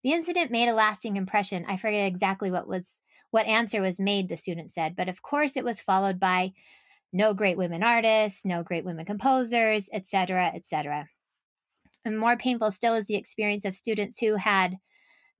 The 0.03 0.11
incident 0.11 0.51
made 0.51 0.69
a 0.69 0.73
lasting 0.73 1.17
impression. 1.17 1.65
I 1.67 1.77
forget 1.77 2.07
exactly 2.07 2.51
what 2.51 2.67
was 2.67 2.99
what 3.31 3.47
answer 3.47 3.81
was 3.81 3.99
made, 3.99 4.29
the 4.29 4.37
student 4.37 4.69
said, 4.69 4.95
but 4.95 5.09
of 5.09 5.23
course 5.23 5.57
it 5.57 5.63
was 5.63 5.81
followed 5.81 6.19
by 6.19 6.53
no 7.11 7.33
great 7.33 7.57
women 7.57 7.81
artists, 7.81 8.45
no 8.45 8.61
great 8.61 8.85
women 8.85 9.05
composers, 9.05 9.89
etc., 9.91 10.51
etc. 10.53 11.07
And 12.05 12.19
more 12.19 12.37
painful 12.37 12.69
still 12.69 12.93
is 12.93 13.07
the 13.07 13.15
experience 13.15 13.65
of 13.65 13.73
students 13.73 14.19
who 14.19 14.35
had 14.35 14.77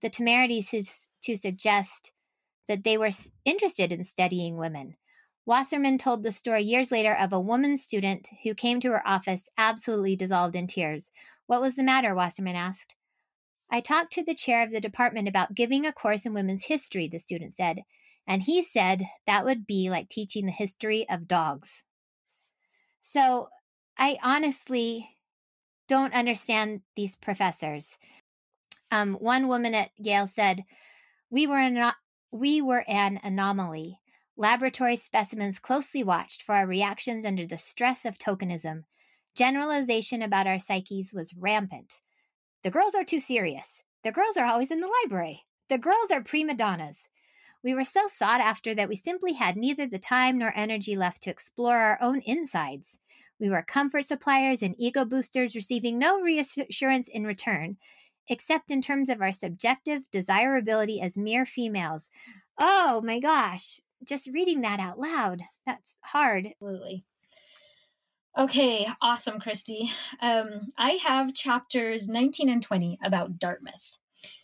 the 0.03 0.09
temerity 0.09 0.61
to, 0.61 0.83
to 1.23 1.35
suggest 1.35 2.11
that 2.67 2.83
they 2.83 2.97
were 2.97 3.09
interested 3.45 3.91
in 3.91 4.03
studying 4.03 4.57
women. 4.57 4.95
Wasserman 5.45 5.97
told 5.97 6.23
the 6.23 6.31
story 6.31 6.63
years 6.63 6.91
later 6.91 7.15
of 7.15 7.33
a 7.33 7.39
woman 7.39 7.75
student 7.77 8.29
who 8.43 8.53
came 8.53 8.79
to 8.79 8.91
her 8.91 9.07
office 9.07 9.49
absolutely 9.57 10.15
dissolved 10.15 10.55
in 10.55 10.67
tears. 10.67 11.09
What 11.47 11.61
was 11.61 11.75
the 11.75 11.83
matter? 11.83 12.13
Wasserman 12.13 12.55
asked. 12.55 12.95
I 13.69 13.79
talked 13.79 14.13
to 14.13 14.23
the 14.23 14.35
chair 14.35 14.63
of 14.63 14.71
the 14.71 14.79
department 14.79 15.27
about 15.27 15.55
giving 15.55 15.85
a 15.85 15.91
course 15.91 16.25
in 16.25 16.33
women's 16.33 16.65
history, 16.65 17.07
the 17.07 17.19
student 17.19 17.53
said, 17.53 17.81
And 18.27 18.43
he 18.43 18.61
said 18.61 19.03
that 19.25 19.45
would 19.45 19.65
be 19.65 19.89
like 19.89 20.09
teaching 20.09 20.45
the 20.45 20.51
history 20.51 21.07
of 21.09 21.27
dogs. 21.27 21.83
So 23.01 23.49
I 23.97 24.17
honestly 24.21 25.17
don't 25.87 26.13
understand 26.13 26.81
these 26.95 27.15
professors. 27.15 27.97
Um, 28.93 29.15
one 29.15 29.47
woman 29.47 29.73
at 29.73 29.89
Yale 29.97 30.27
said, 30.27 30.65
"We 31.31 31.47
were 31.47 31.57
an 31.57 31.93
we 32.31 32.61
were 32.61 32.87
an 32.87 33.19
anomaly. 33.23 33.99
Laboratory 34.37 34.97
specimens 34.97 35.57
closely 35.57 36.03
watched 36.03 36.43
for 36.43 36.53
our 36.53 36.67
reactions 36.67 37.25
under 37.25 37.47
the 37.47 37.57
stress 37.57 38.05
of 38.05 38.19
tokenism. 38.19 38.83
Generalization 39.33 40.21
about 40.21 40.45
our 40.45 40.59
psyches 40.59 41.11
was 41.11 41.33
rampant. 41.33 42.01
The 42.61 42.69
girls 42.69 42.93
are 42.93 43.03
too 43.03 43.19
serious. 43.19 43.81
The 44.03 44.11
girls 44.11 44.37
are 44.37 44.45
always 44.45 44.69
in 44.69 44.79
the 44.79 44.93
library. 45.01 45.47
The 45.69 45.79
girls 45.79 46.11
are 46.11 46.21
prima 46.21 46.53
donnas. 46.53 47.09
We 47.63 47.73
were 47.73 47.85
so 47.85 48.07
sought 48.07 48.41
after 48.41 48.75
that 48.75 48.89
we 48.89 48.95
simply 48.95 49.33
had 49.33 49.57
neither 49.57 49.87
the 49.87 49.97
time 49.97 50.37
nor 50.37 50.53
energy 50.55 50.95
left 50.95 51.23
to 51.23 51.31
explore 51.31 51.79
our 51.79 51.99
own 51.99 52.21
insides. 52.27 52.99
We 53.39 53.49
were 53.49 53.63
comfort 53.63 54.05
suppliers 54.05 54.61
and 54.61 54.75
ego 54.77 55.03
boosters, 55.03 55.55
receiving 55.55 55.97
no 55.97 56.21
reassurance 56.21 57.07
in 57.07 57.23
return, 57.23 57.77
except 58.29 58.71
in 58.71 58.81
terms 58.81 59.09
of 59.09 59.21
our 59.21 59.31
subjective 59.31 60.03
desirability 60.11 61.01
as 61.01 61.17
mere 61.17 61.45
females. 61.45 62.09
Oh 62.59 63.01
my 63.03 63.19
gosh, 63.19 63.79
just 64.03 64.29
reading 64.33 64.61
that 64.61 64.79
out 64.79 64.99
loud, 64.99 65.41
that's 65.65 65.97
hard. 66.01 66.47
Absolutely. 66.47 67.05
Okay, 68.35 68.87
awesome, 68.99 69.39
Christy. 69.39 69.91
Um, 70.19 70.71
I 70.75 70.91
have 70.93 71.35
chapters 71.35 72.07
19 72.07 72.49
and 72.49 72.63
20 72.63 72.97
about 73.03 73.37
Dartmouth. 73.37 73.97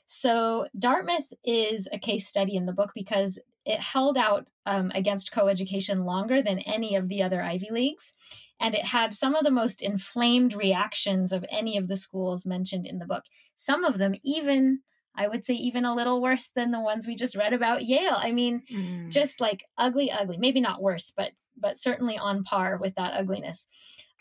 So, 0.06 0.68
Dartmouth 0.78 1.34
is 1.44 1.88
a 1.92 1.98
case 1.98 2.28
study 2.28 2.56
in 2.56 2.66
the 2.66 2.74
book 2.74 2.92
because 2.94 3.40
it 3.66 3.80
held 3.80 4.18
out 4.18 4.48
um, 4.66 4.92
against 4.94 5.34
coeducation 5.34 6.06
longer 6.06 6.42
than 6.42 6.60
any 6.60 6.96
of 6.96 7.08
the 7.08 7.24
other 7.24 7.42
Ivy 7.42 7.70
Leagues. 7.72 8.14
And 8.60 8.76
it 8.76 8.86
had 8.86 9.14
some 9.14 9.36
of 9.36 9.44
the 9.44 9.52
most 9.52 9.82
inflamed 9.82 10.54
reactions 10.54 11.32
of 11.32 11.46
any 11.50 11.78
of 11.78 11.88
the 11.88 11.98
schools 11.98 12.46
mentioned 12.46 12.86
in 12.86 13.00
the 13.00 13.06
book. 13.06 13.24
Some 13.56 13.84
of 13.84 13.98
them, 13.98 14.16
even, 14.24 14.80
I 15.16 15.28
would 15.28 15.46
say, 15.46 15.54
even 15.54 15.86
a 15.86 15.94
little 15.94 16.22
worse 16.22 16.50
than 16.50 16.72
the 16.72 16.82
ones 16.82 17.08
we 17.08 17.16
just 17.16 17.36
read 17.36 17.54
about 17.54 17.86
Yale. 17.86 18.18
I 18.18 18.32
mean, 18.32 18.64
mm. 18.72 19.12
just 19.12 19.40
like 19.40 19.64
ugly, 19.78 20.12
ugly. 20.12 20.38
Maybe 20.38 20.62
not 20.62 20.82
worse, 20.82 21.12
but 21.16 21.32
but 21.62 21.78
certainly 21.78 22.18
on 22.18 22.44
par 22.44 22.78
with 22.78 22.96
that 22.96 23.14
ugliness. 23.14 23.66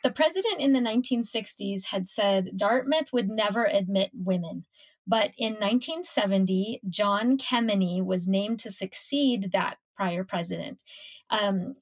The 0.03 0.11
president 0.11 0.61
in 0.61 0.73
the 0.73 0.81
1960s 0.81 1.87
had 1.87 2.09
said 2.09 2.57
Dartmouth 2.57 3.13
would 3.13 3.29
never 3.29 3.65
admit 3.65 4.11
women. 4.15 4.65
But 5.07 5.33
in 5.39 5.55
1970, 5.55 6.83
John 6.89 7.39
Kemeny 7.39 8.05
was 8.05 8.29
named 8.29 8.61
to 8.61 8.71
succeed 8.71 9.51
that 9.53 9.79
prior 9.97 10.23
president. 10.23 10.83
Um, 11.31 11.77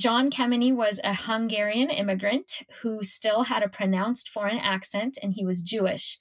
John 0.00 0.30
Kemeny 0.30 0.72
was 0.72 1.00
a 1.04 1.14
Hungarian 1.14 1.90
immigrant 1.90 2.62
who 2.80 3.02
still 3.02 3.44
had 3.44 3.62
a 3.62 3.68
pronounced 3.68 4.28
foreign 4.28 4.58
accent, 4.58 5.18
and 5.22 5.34
he 5.34 5.44
was 5.44 5.60
Jewish. 5.60 6.18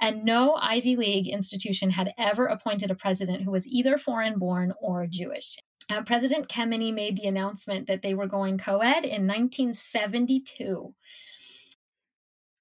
And 0.00 0.24
no 0.24 0.54
Ivy 0.54 0.96
League 0.96 1.28
institution 1.28 1.90
had 1.90 2.12
ever 2.18 2.46
appointed 2.46 2.90
a 2.90 2.96
president 2.96 3.42
who 3.42 3.52
was 3.52 3.68
either 3.68 3.96
foreign 3.96 4.38
born 4.38 4.72
or 4.80 5.06
Jewish. 5.06 5.58
Uh, 5.88 6.02
President 6.02 6.48
Kemeny 6.48 6.92
made 6.92 7.16
the 7.16 7.26
announcement 7.26 7.86
that 7.86 8.02
they 8.02 8.14
were 8.14 8.26
going 8.26 8.58
co 8.58 8.78
ed 8.78 9.04
in 9.04 9.26
1972. 9.26 10.94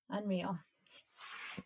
Unreal. 0.09 0.59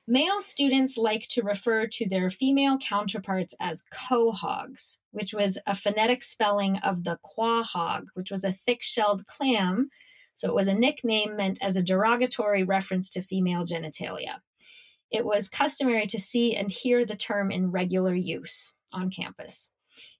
Male 0.08 0.42
students 0.42 0.98
like 0.98 1.28
to 1.30 1.44
refer 1.44 1.88
to 1.88 2.08
their 2.08 2.30
female 2.30 2.78
counterparts 2.78 3.56
as 3.60 3.86
quahogs, 3.92 5.00
which 5.12 5.34
was 5.34 5.58
a 5.66 5.76
phonetic 5.76 6.24
spelling 6.24 6.78
of 6.78 7.04
the 7.04 7.20
quahog, 7.24 8.06
which 8.14 8.32
was 8.32 8.44
a 8.44 8.54
thick 8.54 8.82
shelled 8.82 9.26
clam. 9.26 9.90
So 10.34 10.50
it 10.50 10.56
was 10.56 10.68
a 10.68 10.74
nickname 10.74 11.38
meant 11.38 11.60
as 11.62 11.76
a 11.76 11.84
derogatory 11.84 12.64
reference 12.64 13.10
to 13.12 13.22
female 13.22 13.66
genitalia. 13.66 14.42
It 15.12 15.26
was 15.26 15.50
customary 15.50 16.08
to 16.08 16.20
see 16.20 16.56
and 16.56 16.72
hear 16.72 17.06
the 17.06 17.16
term 17.16 17.52
in 17.52 17.72
regular 17.72 18.14
use 18.14 18.74
on 18.92 19.10
campus. 19.10 19.72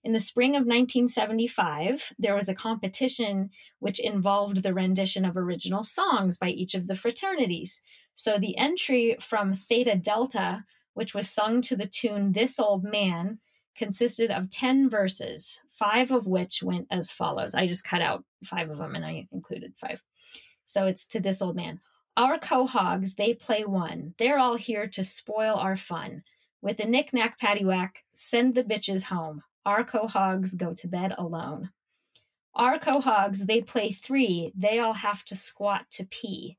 In 0.02 0.12
the 0.12 0.20
spring 0.20 0.50
of 0.50 0.60
1975, 0.60 2.14
there 2.18 2.34
was 2.34 2.48
a 2.48 2.54
competition 2.54 3.50
which 3.78 4.00
involved 4.00 4.62
the 4.62 4.72
rendition 4.72 5.24
of 5.24 5.36
original 5.36 5.82
songs 5.82 6.38
by 6.38 6.48
each 6.48 6.74
of 6.74 6.86
the 6.86 6.94
fraternities. 6.94 7.82
So 8.16 8.38
the 8.38 8.56
entry 8.56 9.14
from 9.20 9.52
Theta 9.52 9.94
Delta, 9.94 10.64
which 10.94 11.14
was 11.14 11.28
sung 11.28 11.60
to 11.62 11.76
the 11.76 11.86
tune 11.86 12.32
This 12.32 12.58
Old 12.58 12.82
Man, 12.82 13.38
consisted 13.76 14.30
of 14.30 14.48
10 14.48 14.88
verses, 14.88 15.60
five 15.68 16.10
of 16.10 16.26
which 16.26 16.62
went 16.62 16.86
as 16.90 17.12
follows. 17.12 17.54
I 17.54 17.66
just 17.66 17.84
cut 17.84 18.00
out 18.00 18.24
five 18.42 18.70
of 18.70 18.78
them 18.78 18.94
and 18.94 19.04
I 19.04 19.28
included 19.30 19.74
five. 19.76 20.02
So 20.64 20.86
it's 20.86 21.06
to 21.08 21.20
this 21.20 21.42
old 21.42 21.56
man. 21.56 21.80
Our 22.16 22.38
quahogs, 22.38 23.16
they 23.16 23.34
play 23.34 23.66
one. 23.66 24.14
They're 24.16 24.38
all 24.38 24.56
here 24.56 24.86
to 24.88 25.04
spoil 25.04 25.54
our 25.54 25.76
fun. 25.76 26.22
With 26.62 26.80
a 26.80 26.86
knick-knack 26.86 27.38
paddywhack, 27.38 27.96
send 28.14 28.54
the 28.54 28.64
bitches 28.64 29.04
home. 29.04 29.42
Our 29.66 29.84
quahogs 29.84 30.56
go 30.56 30.72
to 30.72 30.88
bed 30.88 31.12
alone. 31.18 31.68
Our 32.54 32.78
quahogs, 32.78 33.44
they 33.44 33.60
play 33.60 33.92
three. 33.92 34.52
They 34.56 34.78
all 34.78 34.94
have 34.94 35.22
to 35.26 35.36
squat 35.36 35.84
to 35.90 36.06
pee. 36.06 36.56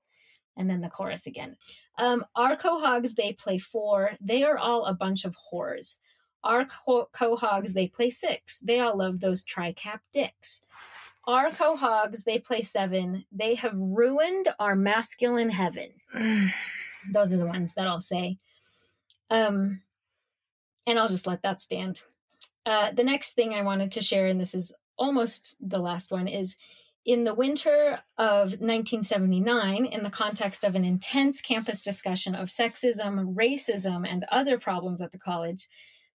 And 0.57 0.69
then 0.69 0.81
the 0.81 0.89
chorus 0.89 1.27
again. 1.27 1.55
Um, 1.97 2.25
our 2.35 2.57
quahogs, 2.57 3.15
they 3.15 3.33
play 3.33 3.57
four. 3.57 4.11
They 4.19 4.43
are 4.43 4.57
all 4.57 4.85
a 4.85 4.93
bunch 4.93 5.23
of 5.23 5.35
whores. 5.35 5.99
Our 6.43 6.65
co- 6.65 7.09
quahogs, 7.13 7.73
they 7.73 7.87
play 7.87 8.09
six. 8.09 8.59
They 8.59 8.79
all 8.79 8.97
love 8.97 9.19
those 9.19 9.43
Tri-Kap 9.43 10.01
dicks. 10.11 10.63
Our 11.27 11.49
quahogs, 11.49 12.23
they 12.23 12.39
play 12.39 12.61
seven. 12.61 13.25
They 13.31 13.55
have 13.55 13.77
ruined 13.77 14.47
our 14.59 14.75
masculine 14.75 15.49
heaven. 15.49 15.89
Those 17.11 17.33
are 17.33 17.37
the 17.37 17.45
ones 17.45 17.73
that 17.73 17.85
I'll 17.85 18.01
say. 18.01 18.37
Um, 19.29 19.81
and 20.85 20.97
I'll 20.97 21.09
just 21.09 21.27
let 21.27 21.41
that 21.41 21.61
stand. 21.61 22.01
Uh, 22.65 22.91
the 22.91 23.03
next 23.03 23.33
thing 23.33 23.53
I 23.53 23.61
wanted 23.61 23.91
to 23.93 24.01
share, 24.01 24.27
and 24.27 24.39
this 24.39 24.55
is 24.55 24.73
almost 24.97 25.57
the 25.61 25.79
last 25.79 26.11
one, 26.11 26.29
is 26.29 26.55
in 27.07 27.23
the 27.23 27.33
winter 27.33 27.99
of 28.17 28.59
1979, 28.59 29.85
in 29.85 30.03
the 30.03 30.09
context 30.09 30.65
of 30.65 30.75
an 30.75 30.83
intense 30.83 31.39
campus 31.39 31.79
discussion 31.79 32.35
of 32.35 32.49
sexism, 32.49 33.33
racism, 33.33 34.05
and 34.05 34.25
other 34.29 34.59
problems 34.59 35.01
at 35.01 35.13
the 35.13 35.17
college, 35.17 35.69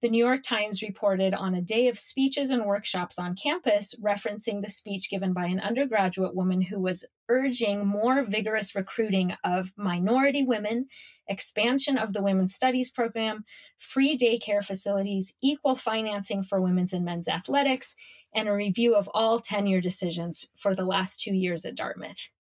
the 0.02 0.08
New 0.08 0.24
York 0.24 0.42
Times 0.42 0.82
reported 0.82 1.32
on 1.32 1.54
a 1.54 1.62
day 1.62 1.86
of 1.86 1.98
speeches 1.98 2.50
and 2.50 2.64
workshops 2.64 3.18
on 3.18 3.36
campus, 3.36 3.94
referencing 4.02 4.62
the 4.62 4.70
speech 4.70 5.10
given 5.10 5.32
by 5.32 5.44
an 5.44 5.60
undergraduate 5.60 6.34
woman 6.34 6.62
who 6.62 6.80
was 6.80 7.04
urging 7.28 7.86
more 7.86 8.24
vigorous 8.24 8.74
recruiting 8.74 9.36
of 9.44 9.72
minority 9.76 10.42
women, 10.42 10.88
expansion 11.28 11.98
of 11.98 12.14
the 12.14 12.22
women's 12.22 12.54
studies 12.54 12.90
program, 12.90 13.44
free 13.76 14.16
daycare 14.16 14.64
facilities, 14.64 15.34
equal 15.42 15.76
financing 15.76 16.42
for 16.42 16.60
women's 16.60 16.94
and 16.94 17.04
men's 17.04 17.28
athletics, 17.28 17.94
and 18.34 18.48
a 18.48 18.52
review 18.52 18.94
of 18.94 19.08
all 19.12 19.38
tenure 19.38 19.80
decisions 19.80 20.48
for 20.54 20.74
the 20.74 20.84
last 20.84 21.20
two 21.20 21.34
years 21.34 21.64
at 21.64 21.74
Dartmouth. 21.74 22.30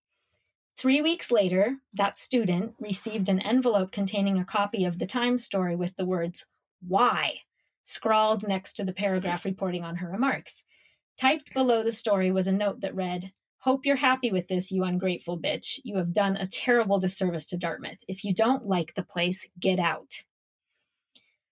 Three 0.76 1.02
weeks 1.02 1.30
later, 1.30 1.76
that 1.92 2.16
student 2.16 2.74
received 2.78 3.28
an 3.28 3.40
envelope 3.40 3.92
containing 3.92 4.38
a 4.38 4.44
copy 4.44 4.84
of 4.84 4.98
the 4.98 5.06
Times 5.06 5.44
story 5.44 5.76
with 5.76 5.96
the 5.96 6.06
words, 6.06 6.46
Why? 6.80 7.40
scrawled 7.84 8.46
next 8.46 8.74
to 8.74 8.84
the 8.84 8.92
paragraph 8.92 9.44
reporting 9.44 9.84
on 9.84 9.96
her 9.96 10.08
remarks. 10.08 10.62
Typed 11.18 11.52
below 11.52 11.82
the 11.82 11.92
story 11.92 12.30
was 12.30 12.46
a 12.46 12.52
note 12.52 12.80
that 12.80 12.94
read, 12.94 13.32
Hope 13.58 13.84
you're 13.84 13.96
happy 13.96 14.32
with 14.32 14.48
this, 14.48 14.72
you 14.72 14.84
ungrateful 14.84 15.38
bitch. 15.38 15.80
You 15.84 15.98
have 15.98 16.14
done 16.14 16.36
a 16.36 16.46
terrible 16.46 16.98
disservice 16.98 17.44
to 17.46 17.58
Dartmouth. 17.58 17.98
If 18.08 18.24
you 18.24 18.32
don't 18.32 18.64
like 18.64 18.94
the 18.94 19.02
place, 19.02 19.46
get 19.58 19.78
out. 19.78 20.24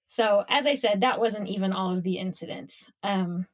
So, 0.06 0.46
as 0.48 0.66
I 0.66 0.72
said, 0.72 1.02
that 1.02 1.20
wasn't 1.20 1.48
even 1.48 1.74
all 1.74 1.92
of 1.92 2.02
the 2.02 2.16
incidents. 2.16 2.90
Um, 3.02 3.46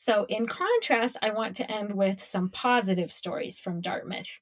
so, 0.00 0.26
in 0.28 0.46
contrast, 0.46 1.16
I 1.22 1.30
want 1.30 1.56
to 1.56 1.68
end 1.68 1.92
with 1.92 2.22
some 2.22 2.50
positive 2.50 3.12
stories 3.12 3.58
from 3.58 3.80
Dartmouth. 3.80 4.38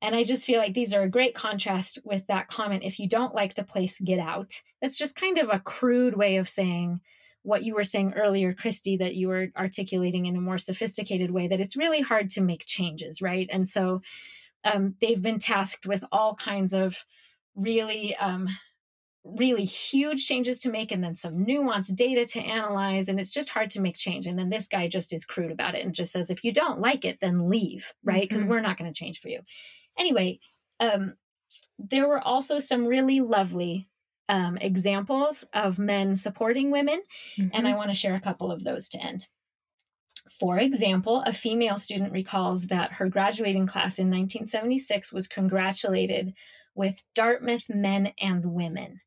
And 0.00 0.16
I 0.16 0.24
just 0.24 0.46
feel 0.46 0.58
like 0.58 0.72
these 0.72 0.94
are 0.94 1.02
a 1.02 1.10
great 1.10 1.34
contrast 1.34 1.98
with 2.04 2.26
that 2.28 2.48
comment 2.48 2.84
if 2.84 2.98
you 2.98 3.06
don't 3.06 3.34
like 3.34 3.52
the 3.52 3.64
place, 3.64 4.00
get 4.00 4.18
out. 4.18 4.62
That's 4.80 4.96
just 4.96 5.14
kind 5.14 5.36
of 5.36 5.50
a 5.50 5.60
crude 5.60 6.16
way 6.16 6.36
of 6.36 6.48
saying 6.48 7.02
what 7.42 7.64
you 7.64 7.74
were 7.74 7.84
saying 7.84 8.14
earlier, 8.14 8.54
Christy, 8.54 8.96
that 8.96 9.14
you 9.14 9.28
were 9.28 9.48
articulating 9.58 10.24
in 10.24 10.36
a 10.36 10.40
more 10.40 10.56
sophisticated 10.56 11.30
way, 11.30 11.48
that 11.48 11.60
it's 11.60 11.76
really 11.76 12.00
hard 12.00 12.30
to 12.30 12.40
make 12.40 12.64
changes, 12.64 13.20
right? 13.20 13.46
And 13.52 13.68
so 13.68 14.00
um, 14.64 14.94
they've 15.02 15.20
been 15.20 15.38
tasked 15.38 15.86
with 15.86 16.02
all 16.12 16.34
kinds 16.34 16.72
of 16.72 17.04
really 17.54 18.16
um, 18.16 18.48
really 19.24 19.64
huge 19.64 20.26
changes 20.26 20.58
to 20.58 20.70
make 20.70 20.92
and 20.92 21.02
then 21.02 21.16
some 21.16 21.46
nuanced 21.46 21.96
data 21.96 22.26
to 22.26 22.40
analyze 22.40 23.08
and 23.08 23.18
it's 23.18 23.30
just 23.30 23.48
hard 23.48 23.70
to 23.70 23.80
make 23.80 23.96
change 23.96 24.26
and 24.26 24.38
then 24.38 24.50
this 24.50 24.68
guy 24.68 24.86
just 24.86 25.14
is 25.14 25.24
crude 25.24 25.50
about 25.50 25.74
it 25.74 25.82
and 25.82 25.94
just 25.94 26.12
says 26.12 26.28
if 26.28 26.44
you 26.44 26.52
don't 26.52 26.78
like 26.78 27.06
it 27.06 27.18
then 27.20 27.48
leave 27.48 27.94
right 28.04 28.28
because 28.28 28.42
mm-hmm. 28.42 28.50
we're 28.50 28.60
not 28.60 28.76
going 28.76 28.92
to 28.92 28.98
change 28.98 29.18
for 29.18 29.28
you 29.28 29.40
Anyway, 29.98 30.40
um, 30.80 31.14
there 31.78 32.08
were 32.08 32.20
also 32.20 32.58
some 32.58 32.86
really 32.86 33.20
lovely 33.20 33.88
um, 34.28 34.56
examples 34.58 35.44
of 35.52 35.78
men 35.78 36.14
supporting 36.14 36.70
women, 36.70 37.02
mm-hmm. 37.38 37.50
and 37.52 37.68
I 37.68 37.76
want 37.76 37.90
to 37.90 37.96
share 37.96 38.14
a 38.14 38.20
couple 38.20 38.50
of 38.50 38.64
those 38.64 38.88
to 38.90 39.02
end. 39.02 39.28
For 40.40 40.58
example, 40.58 41.22
a 41.26 41.32
female 41.32 41.76
student 41.76 42.12
recalls 42.12 42.66
that 42.66 42.94
her 42.94 43.08
graduating 43.08 43.66
class 43.66 43.98
in 43.98 44.06
1976 44.06 45.12
was 45.12 45.28
congratulated 45.28 46.32
with 46.74 47.04
Dartmouth 47.14 47.68
men 47.68 48.14
and 48.18 48.46
women 48.46 49.00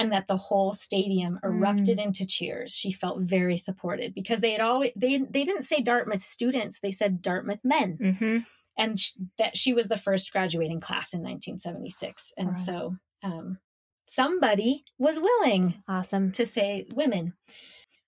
and 0.00 0.12
that 0.12 0.28
the 0.28 0.36
whole 0.38 0.72
stadium 0.72 1.38
erupted 1.44 1.98
mm. 1.98 2.06
into 2.06 2.24
cheers. 2.24 2.74
She 2.74 2.90
felt 2.90 3.20
very 3.20 3.58
supported 3.58 4.14
because 4.14 4.40
they 4.40 4.52
had 4.52 4.62
always 4.62 4.92
they 4.96 5.18
they 5.18 5.44
didn't 5.44 5.64
say 5.64 5.82
Dartmouth 5.82 6.22
students, 6.22 6.80
they 6.80 6.90
said 6.90 7.20
Dartmouth 7.20 7.60
men. 7.62 7.98
Mm-hmm. 7.98 8.38
And 8.78 8.98
sh- 8.98 9.12
that 9.36 9.58
she 9.58 9.74
was 9.74 9.88
the 9.88 9.98
first 9.98 10.32
graduating 10.32 10.80
class 10.80 11.12
in 11.12 11.20
1976. 11.20 12.32
And 12.38 12.48
right. 12.48 12.58
so 12.58 12.96
um, 13.22 13.58
somebody 14.06 14.84
was 14.96 15.20
willing 15.20 15.82
awesome 15.86 16.32
to 16.32 16.46
say 16.46 16.86
women. 16.94 17.34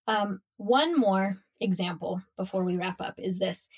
Um, 0.07 0.41
one 0.57 0.99
more 0.99 1.43
example 1.61 2.23
before 2.39 2.65
we 2.65 2.79
wrap 2.79 3.03
up 3.03 3.17
is 3.19 3.39
this. 3.39 3.69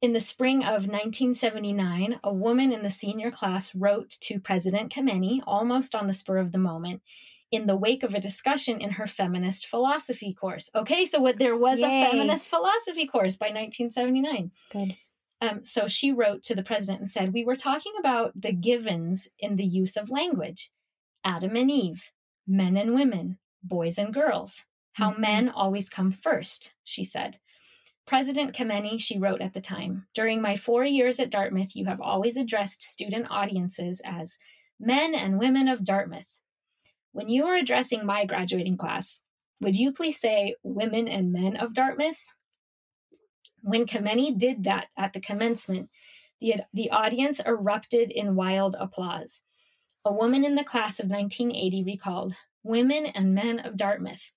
In 0.00 0.12
the 0.12 0.20
spring 0.20 0.58
of 0.58 0.86
1979, 0.86 2.20
a 2.22 2.32
woman 2.32 2.72
in 2.72 2.84
the 2.84 2.90
senior 2.90 3.32
class 3.32 3.74
wrote 3.74 4.10
to 4.20 4.38
President 4.38 4.92
Kemeny, 4.92 5.40
almost 5.44 5.96
on 5.96 6.06
the 6.06 6.12
spur 6.12 6.38
of 6.38 6.52
the 6.52 6.58
moment, 6.58 7.02
in 7.50 7.66
the 7.66 7.76
wake 7.76 8.02
of 8.02 8.14
a 8.14 8.20
discussion 8.20 8.80
in 8.80 8.90
her 8.90 9.06
feminist 9.06 9.66
philosophy 9.66 10.34
course. 10.34 10.70
Okay, 10.74 11.06
so 11.06 11.20
what 11.20 11.38
there 11.38 11.56
was 11.56 11.80
Yay. 11.80 12.02
a 12.02 12.10
feminist 12.10 12.46
philosophy 12.48 13.06
course 13.06 13.36
by 13.36 13.46
1979. 13.46 14.50
Good. 14.70 14.96
Um, 15.40 15.64
so 15.64 15.86
she 15.86 16.12
wrote 16.12 16.42
to 16.44 16.54
the 16.54 16.64
president 16.64 17.00
and 17.00 17.10
said, 17.10 17.32
We 17.32 17.44
were 17.44 17.56
talking 17.56 17.92
about 17.98 18.32
the 18.40 18.52
givens 18.52 19.28
in 19.38 19.56
the 19.56 19.64
use 19.64 19.96
of 19.96 20.10
language 20.10 20.70
Adam 21.24 21.56
and 21.56 21.70
Eve, 21.70 22.10
men 22.46 22.76
and 22.76 22.94
women, 22.94 23.38
boys 23.62 23.98
and 23.98 24.12
girls, 24.12 24.64
how 24.94 25.10
mm-hmm. 25.10 25.20
men 25.20 25.48
always 25.48 25.88
come 25.88 26.10
first, 26.10 26.74
she 26.84 27.04
said. 27.04 27.38
President 28.06 28.54
Kemeny, 28.54 28.98
she 28.98 29.18
wrote 29.18 29.42
at 29.42 29.52
the 29.52 29.60
time, 29.60 30.06
during 30.14 30.40
my 30.40 30.56
four 30.56 30.84
years 30.84 31.20
at 31.20 31.30
Dartmouth, 31.30 31.76
you 31.76 31.84
have 31.84 32.00
always 32.00 32.38
addressed 32.38 32.82
student 32.82 33.26
audiences 33.30 34.00
as 34.02 34.38
men 34.80 35.14
and 35.14 35.38
women 35.38 35.68
of 35.68 35.84
Dartmouth. 35.84 36.37
When 37.12 37.28
you 37.28 37.46
are 37.46 37.56
addressing 37.56 38.04
my 38.04 38.24
graduating 38.24 38.76
class, 38.76 39.20
would 39.60 39.76
you 39.76 39.92
please 39.92 40.20
say 40.20 40.54
women 40.62 41.08
and 41.08 41.32
men 41.32 41.56
of 41.56 41.74
Dartmouth? 41.74 42.26
When 43.62 43.86
Kemeny 43.86 44.32
did 44.36 44.64
that 44.64 44.88
at 44.96 45.12
the 45.12 45.20
commencement, 45.20 45.90
the, 46.40 46.64
the 46.72 46.90
audience 46.90 47.40
erupted 47.44 48.10
in 48.10 48.36
wild 48.36 48.76
applause. 48.78 49.42
A 50.04 50.12
woman 50.12 50.44
in 50.44 50.54
the 50.54 50.64
class 50.64 51.00
of 51.00 51.08
1980 51.08 51.82
recalled, 51.84 52.34
Women 52.62 53.06
and 53.06 53.34
men 53.34 53.58
of 53.60 53.76
Dartmouth. 53.76 54.32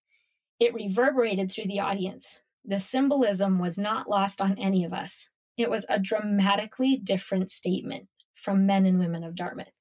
It 0.59 0.73
reverberated 0.73 1.51
through 1.51 1.65
the 1.65 1.79
audience. 1.79 2.39
The 2.63 2.79
symbolism 2.79 3.59
was 3.59 3.77
not 3.77 4.09
lost 4.09 4.41
on 4.41 4.57
any 4.57 4.83
of 4.83 4.93
us. 4.93 5.29
It 5.57 5.69
was 5.69 5.85
a 5.89 5.99
dramatically 5.99 6.97
different 6.97 7.51
statement 7.51 8.07
from 8.33 8.65
men 8.65 8.85
and 8.85 8.99
women 8.99 9.23
of 9.23 9.35
Dartmouth. 9.35 9.71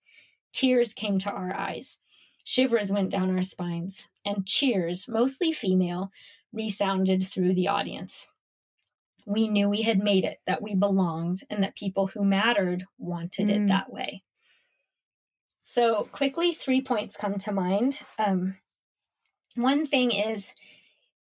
Tears 0.52 0.92
came 0.92 1.18
to 1.20 1.30
our 1.30 1.54
eyes. 1.54 1.98
Shivers 2.50 2.90
went 2.90 3.10
down 3.10 3.30
our 3.30 3.44
spines, 3.44 4.08
and 4.26 4.44
cheers, 4.44 5.06
mostly 5.06 5.52
female, 5.52 6.10
resounded 6.52 7.22
through 7.22 7.54
the 7.54 7.68
audience. 7.68 8.26
We 9.24 9.46
knew 9.46 9.68
we 9.68 9.82
had 9.82 10.02
made 10.02 10.24
it, 10.24 10.40
that 10.46 10.60
we 10.60 10.74
belonged, 10.74 11.44
and 11.48 11.62
that 11.62 11.76
people 11.76 12.08
who 12.08 12.24
mattered 12.24 12.86
wanted 12.98 13.46
mm. 13.46 13.50
it 13.50 13.68
that 13.68 13.92
way. 13.92 14.24
So, 15.62 16.08
quickly, 16.10 16.52
three 16.52 16.82
points 16.82 17.16
come 17.16 17.38
to 17.38 17.52
mind. 17.52 18.00
Um, 18.18 18.56
one 19.54 19.86
thing 19.86 20.10
is, 20.10 20.56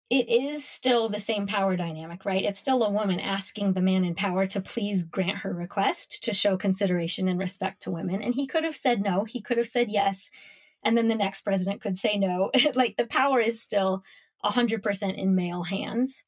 it 0.10 0.28
is 0.30 0.67
still 0.67 1.10
the 1.10 1.19
same 1.19 1.45
power 1.45 1.76
dynamic, 1.76 2.26
right? 2.26 2.43
It's 2.43 2.60
still 2.60 2.82
a 2.82 2.89
woman 2.89 3.19
asking 3.19 3.73
the 3.73 3.82
man 3.82 4.04
in 4.04 4.15
power 4.15 4.47
to 4.47 4.62
please 4.62 5.04
grant 5.04 5.38
her 5.38 5.54
request 5.54 6.23
to 6.23 6.34
show 6.34 6.58
consideration 6.58 7.28
and 7.28 7.38
respect 7.38 7.84
to 7.84 7.91
women. 7.91 8.23
And 8.23 8.34
he 8.34 8.47
could 8.47 8.63
have 8.63 8.76
said 8.76 9.04
no, 9.04 9.26
he 9.26 9.41
could 9.41 9.58
have 9.58 9.67
said 9.67 9.91
yes 9.91 10.32
and 10.84 10.98
then 10.98 11.08
the 11.08 11.15
next 11.15 11.41
president 11.41 11.82
could 11.82 11.98
say 11.98 12.17
no. 12.17 12.52
like 12.76 12.96
the 12.98 13.06
power 13.06 13.39
is 13.39 13.62
still 13.62 14.04
100% 14.43 15.17
in 15.17 15.36
male 15.36 15.63
hands. 15.63 16.24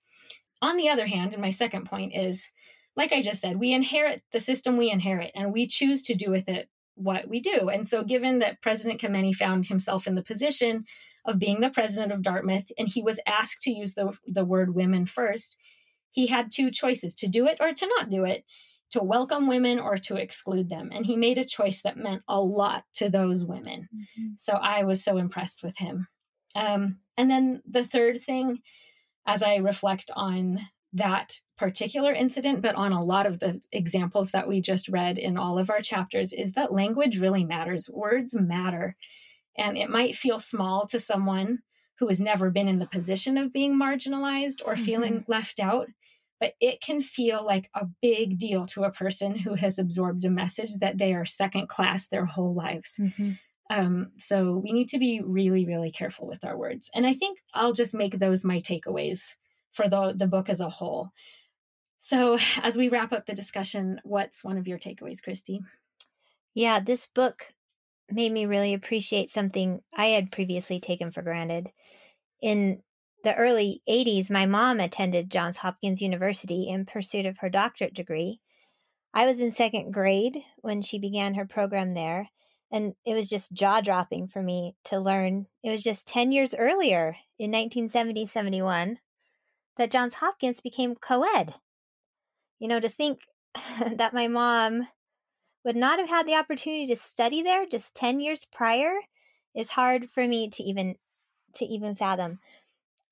On 0.61 0.77
the 0.77 0.89
other 0.89 1.05
hand, 1.05 1.33
and 1.33 1.41
my 1.41 1.49
second 1.49 1.85
point 1.85 2.13
is 2.15 2.51
like 2.95 3.11
I 3.11 3.21
just 3.21 3.41
said, 3.41 3.59
we 3.59 3.73
inherit 3.73 4.23
the 4.31 4.39
system 4.39 4.77
we 4.77 4.89
inherit 4.89 5.31
and 5.35 5.51
we 5.51 5.67
choose 5.67 6.01
to 6.03 6.15
do 6.15 6.31
with 6.31 6.47
it 6.47 6.69
what 6.95 7.27
we 7.27 7.41
do. 7.41 7.69
And 7.69 7.87
so, 7.87 8.03
given 8.03 8.39
that 8.39 8.61
President 8.61 9.01
Kemeny 9.01 9.33
found 9.33 9.65
himself 9.65 10.07
in 10.07 10.15
the 10.15 10.23
position 10.23 10.85
of 11.25 11.39
being 11.39 11.59
the 11.59 11.69
president 11.69 12.13
of 12.13 12.21
Dartmouth 12.21 12.71
and 12.77 12.87
he 12.87 13.01
was 13.01 13.19
asked 13.27 13.61
to 13.63 13.71
use 13.71 13.95
the, 13.95 14.17
the 14.25 14.45
word 14.45 14.75
women 14.75 15.05
first, 15.05 15.57
he 16.11 16.27
had 16.27 16.51
two 16.51 16.71
choices 16.71 17.13
to 17.15 17.27
do 17.27 17.47
it 17.47 17.57
or 17.59 17.73
to 17.73 17.87
not 17.97 18.09
do 18.09 18.23
it 18.23 18.45
to 18.91 19.03
welcome 19.03 19.47
women 19.47 19.79
or 19.79 19.97
to 19.97 20.15
exclude 20.15 20.69
them. 20.69 20.89
And 20.93 21.05
he 21.05 21.15
made 21.15 21.37
a 21.37 21.43
choice 21.43 21.81
that 21.81 21.97
meant 21.97 22.21
a 22.27 22.39
lot 22.39 22.85
to 22.95 23.09
those 23.09 23.43
women. 23.43 23.89
Mm-hmm. 23.93 24.27
So 24.37 24.53
I 24.53 24.83
was 24.83 25.03
so 25.03 25.17
impressed 25.17 25.63
with 25.63 25.77
him. 25.77 26.07
Um, 26.55 26.99
and 27.17 27.29
then 27.29 27.61
the 27.65 27.83
third 27.83 28.21
thing, 28.21 28.59
as 29.25 29.43
I 29.43 29.55
reflect 29.55 30.11
on 30.15 30.59
that 30.93 31.41
particular 31.57 32.13
incident, 32.13 32.61
but 32.61 32.75
on 32.75 32.93
a 32.93 33.03
lot 33.03 33.25
of 33.25 33.39
the 33.39 33.59
examples 33.71 34.31
that 34.31 34.47
we 34.47 34.61
just 34.61 34.87
read 34.87 35.17
in 35.17 35.37
all 35.37 35.57
of 35.59 35.69
our 35.69 35.81
chapters, 35.81 36.31
is 36.31 36.53
that 36.53 36.71
language 36.71 37.19
really 37.19 37.43
matters. 37.43 37.89
Words 37.91 38.33
matter. 38.33 38.95
And 39.57 39.77
it 39.77 39.89
might 39.89 40.15
feel 40.15 40.39
small 40.39 40.85
to 40.87 40.99
someone 40.99 41.59
who 41.99 42.07
has 42.07 42.21
never 42.21 42.49
been 42.49 42.67
in 42.67 42.79
the 42.79 42.87
position 42.87 43.37
of 43.37 43.53
being 43.53 43.77
marginalized 43.77 44.61
or 44.65 44.73
mm-hmm. 44.73 44.83
feeling 44.83 45.25
left 45.27 45.59
out 45.59 45.87
but 46.39 46.53
it 46.59 46.81
can 46.81 47.01
feel 47.01 47.45
like 47.45 47.69
a 47.73 47.87
big 48.01 48.37
deal 48.37 48.65
to 48.65 48.83
a 48.83 48.91
person 48.91 49.37
who 49.37 49.55
has 49.55 49.79
absorbed 49.79 50.25
a 50.25 50.29
message 50.29 50.75
that 50.79 50.97
they 50.97 51.13
are 51.13 51.25
second 51.25 51.69
class 51.69 52.07
their 52.07 52.25
whole 52.25 52.53
lives. 52.53 52.99
Mm-hmm. 52.99 53.31
Um, 53.69 54.11
so 54.17 54.61
we 54.63 54.71
need 54.71 54.89
to 54.89 54.99
be 54.99 55.21
really, 55.23 55.65
really 55.65 55.91
careful 55.91 56.27
with 56.27 56.45
our 56.45 56.57
words. 56.57 56.91
And 56.93 57.05
I 57.05 57.13
think 57.13 57.39
I'll 57.53 57.73
just 57.73 57.93
make 57.93 58.19
those 58.19 58.45
my 58.45 58.59
takeaways 58.59 59.35
for 59.71 59.89
the, 59.89 60.13
the 60.15 60.27
book 60.27 60.49
as 60.49 60.59
a 60.59 60.69
whole. 60.69 61.09
So 61.99 62.37
as 62.63 62.77
we 62.77 62.89
wrap 62.89 63.11
up 63.11 63.25
the 63.25 63.33
discussion, 63.33 63.99
what's 64.03 64.43
one 64.43 64.57
of 64.57 64.67
your 64.67 64.77
takeaways, 64.77 65.23
Christy? 65.23 65.61
Yeah, 66.53 66.79
this 66.79 67.07
book 67.07 67.53
made 68.09 68.31
me 68.31 68.45
really 68.45 68.73
appreciate 68.73 69.31
something 69.31 69.81
I 69.95 70.07
had 70.07 70.31
previously 70.31 70.79
taken 70.79 71.11
for 71.11 71.21
granted. 71.21 71.71
In 72.41 72.81
the 73.25 73.35
early 73.35 73.81
80s, 73.89 74.29
my 74.29 74.45
mom 74.45 74.79
attended 74.79 75.31
Johns 75.31 75.57
Hopkins 75.57 75.99
University 75.99 76.69
in 76.69 76.85
pursuit 76.85 77.25
of 77.25 77.39
her 77.39 77.49
doctorate 77.49 77.95
degree. 77.95 78.39
I 79.15 79.25
was 79.25 79.39
in 79.39 79.49
second 79.49 79.91
grade 79.91 80.43
when 80.57 80.83
she 80.83 80.99
began 80.99 81.33
her 81.33 81.45
program 81.45 81.95
there, 81.95 82.29
and 82.71 82.93
it 83.03 83.15
was 83.15 83.27
just 83.27 83.51
jaw 83.51 83.81
dropping 83.81 84.27
for 84.27 84.43
me 84.43 84.75
to 84.85 84.99
learn. 84.99 85.47
It 85.63 85.71
was 85.71 85.83
just 85.83 86.07
10 86.07 86.31
years 86.31 86.53
earlier, 86.53 87.17
in 87.39 87.51
1970 87.51 88.27
71, 88.27 88.99
that 89.77 89.91
Johns 89.91 90.15
Hopkins 90.15 90.59
became 90.59 90.93
co 90.93 91.25
ed. 91.35 91.55
You 92.59 92.67
know, 92.67 92.79
to 92.79 92.89
think 92.89 93.21
that 93.95 94.13
my 94.13 94.27
mom 94.27 94.87
would 95.63 95.75
not 95.75 95.97
have 95.97 96.09
had 96.09 96.27
the 96.27 96.35
opportunity 96.35 96.85
to 96.85 96.95
study 96.95 97.41
there 97.41 97.65
just 97.65 97.95
10 97.95 98.19
years 98.19 98.45
prior 98.45 98.93
is 99.55 99.71
hard 99.71 100.11
for 100.11 100.27
me 100.27 100.47
to 100.51 100.61
even 100.61 100.95
to 101.55 101.65
even 101.65 101.95
fathom 101.95 102.39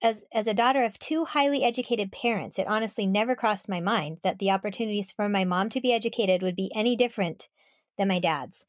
as 0.04 0.26
as 0.34 0.46
a 0.48 0.54
daughter 0.54 0.84
of 0.84 1.00
two 1.00 1.24
highly 1.24 1.64
educated 1.64 2.12
parents, 2.12 2.60
it 2.60 2.68
honestly 2.68 3.08
never 3.08 3.36
crossed 3.36 3.70
my 3.70 3.80
mind 3.80 4.20
that 4.22 4.38
the 4.38 4.52
opportunities 4.52 5.12
for 5.12 5.30
my 5.30 5.46
mom 5.46 5.70
to 5.70 5.82
be 5.82 5.94
educated 5.94 6.44
would 6.44 6.58
be 6.58 6.72
any 6.76 6.96
different 6.96 7.48
than 7.98 8.10
my 8.10 8.20
dad's. 8.20 8.66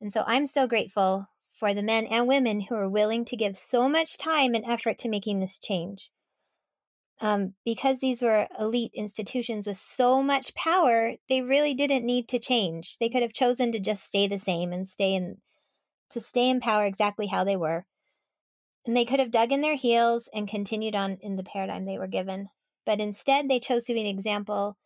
And 0.00 0.12
so 0.12 0.24
I'm 0.26 0.46
so 0.46 0.66
grateful 0.66 1.28
for 1.52 1.74
the 1.74 1.82
men 1.82 2.06
and 2.06 2.26
women 2.26 2.62
who 2.62 2.74
are 2.74 2.88
willing 2.88 3.24
to 3.26 3.36
give 3.36 3.56
so 3.56 3.88
much 3.88 4.16
time 4.16 4.54
and 4.54 4.64
effort 4.64 4.96
to 4.98 5.08
making 5.08 5.40
this 5.40 5.58
change. 5.58 6.10
Um, 7.20 7.54
because 7.64 7.98
these 7.98 8.22
were 8.22 8.46
elite 8.58 8.92
institutions 8.94 9.66
with 9.66 9.76
so 9.76 10.22
much 10.22 10.54
power, 10.54 11.14
they 11.28 11.42
really 11.42 11.74
didn't 11.74 12.06
need 12.06 12.28
to 12.28 12.38
change. 12.38 12.96
They 12.98 13.08
could 13.08 13.22
have 13.22 13.32
chosen 13.32 13.72
to 13.72 13.80
just 13.80 14.04
stay 14.04 14.28
the 14.28 14.38
same 14.38 14.72
and 14.72 14.88
stay 14.88 15.14
in 15.14 15.38
to 16.10 16.20
stay 16.20 16.48
in 16.48 16.60
power 16.60 16.86
exactly 16.86 17.26
how 17.26 17.44
they 17.44 17.56
were. 17.56 17.84
And 18.88 18.96
they 18.96 19.04
could 19.04 19.20
have 19.20 19.30
dug 19.30 19.52
in 19.52 19.60
their 19.60 19.76
heels 19.76 20.30
and 20.32 20.48
continued 20.48 20.94
on 20.94 21.18
in 21.20 21.36
the 21.36 21.42
paradigm 21.42 21.84
they 21.84 21.98
were 21.98 22.06
given. 22.06 22.48
But 22.86 23.00
instead, 23.02 23.46
they 23.46 23.60
chose 23.60 23.84
to 23.84 23.92
be 23.92 24.00
an 24.00 24.06
example 24.06 24.78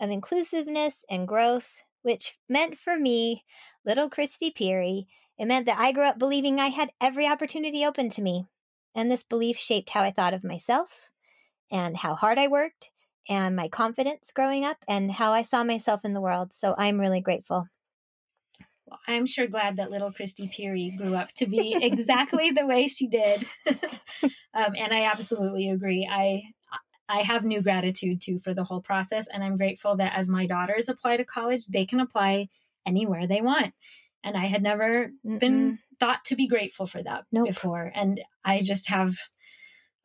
of 0.00 0.10
inclusiveness 0.10 1.04
and 1.08 1.28
growth, 1.28 1.78
which 2.02 2.36
meant 2.48 2.76
for 2.76 2.98
me, 2.98 3.44
little 3.86 4.10
Christy 4.10 4.50
Peary, 4.50 5.06
it 5.38 5.46
meant 5.46 5.66
that 5.66 5.78
I 5.78 5.92
grew 5.92 6.02
up 6.02 6.18
believing 6.18 6.58
I 6.58 6.66
had 6.66 6.90
every 7.00 7.28
opportunity 7.28 7.84
open 7.84 8.08
to 8.10 8.22
me. 8.22 8.46
And 8.92 9.08
this 9.08 9.22
belief 9.22 9.56
shaped 9.56 9.90
how 9.90 10.02
I 10.02 10.10
thought 10.10 10.34
of 10.34 10.42
myself 10.42 11.08
and 11.70 11.96
how 11.96 12.16
hard 12.16 12.38
I 12.40 12.48
worked 12.48 12.90
and 13.28 13.54
my 13.54 13.68
confidence 13.68 14.32
growing 14.32 14.64
up 14.64 14.78
and 14.88 15.12
how 15.12 15.32
I 15.32 15.42
saw 15.42 15.62
myself 15.62 16.04
in 16.04 16.12
the 16.12 16.20
world. 16.20 16.52
So 16.52 16.74
I'm 16.76 17.00
really 17.00 17.20
grateful. 17.20 17.68
I'm 19.06 19.26
sure 19.26 19.46
glad 19.46 19.76
that 19.76 19.90
little 19.90 20.12
Christy 20.12 20.48
Peary 20.48 20.94
grew 20.96 21.14
up 21.14 21.32
to 21.34 21.46
be 21.46 21.74
exactly 21.82 22.50
the 22.50 22.66
way 22.66 22.86
she 22.86 23.08
did. 23.08 23.46
um, 24.52 24.74
and 24.76 24.92
I 24.92 25.04
absolutely 25.04 25.70
agree. 25.70 26.08
I 26.10 26.42
I 27.08 27.20
have 27.20 27.44
new 27.44 27.60
gratitude 27.60 28.20
too 28.20 28.38
for 28.38 28.54
the 28.54 28.64
whole 28.64 28.80
process. 28.80 29.26
And 29.26 29.42
I'm 29.42 29.56
grateful 29.56 29.96
that 29.96 30.16
as 30.16 30.28
my 30.28 30.46
daughters 30.46 30.88
apply 30.88 31.18
to 31.18 31.24
college, 31.24 31.66
they 31.66 31.84
can 31.84 32.00
apply 32.00 32.48
anywhere 32.86 33.26
they 33.26 33.40
want. 33.40 33.74
And 34.22 34.36
I 34.36 34.46
had 34.46 34.62
never 34.62 35.10
Mm-mm. 35.24 35.38
been 35.38 35.78
thought 36.00 36.24
to 36.26 36.36
be 36.36 36.48
grateful 36.48 36.86
for 36.86 37.02
that 37.02 37.24
nope. 37.30 37.48
before. 37.48 37.92
And 37.94 38.20
I 38.44 38.62
just 38.62 38.88
have, 38.88 39.16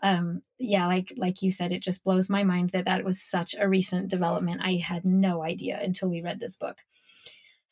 um, 0.04 0.42
yeah, 0.58 0.88
like 0.88 1.14
like 1.16 1.42
you 1.42 1.52
said, 1.52 1.72
it 1.72 1.82
just 1.82 2.04
blows 2.04 2.30
my 2.30 2.44
mind 2.44 2.72
that 2.72 2.86
that 2.86 3.06
was 3.06 3.22
such 3.22 3.56
a 3.58 3.70
recent 3.70 4.10
development. 4.10 4.62
I 4.62 4.74
had 4.74 5.06
no 5.06 5.42
idea 5.42 5.80
until 5.82 6.10
we 6.10 6.22
read 6.22 6.40
this 6.40 6.58
book. 6.58 6.78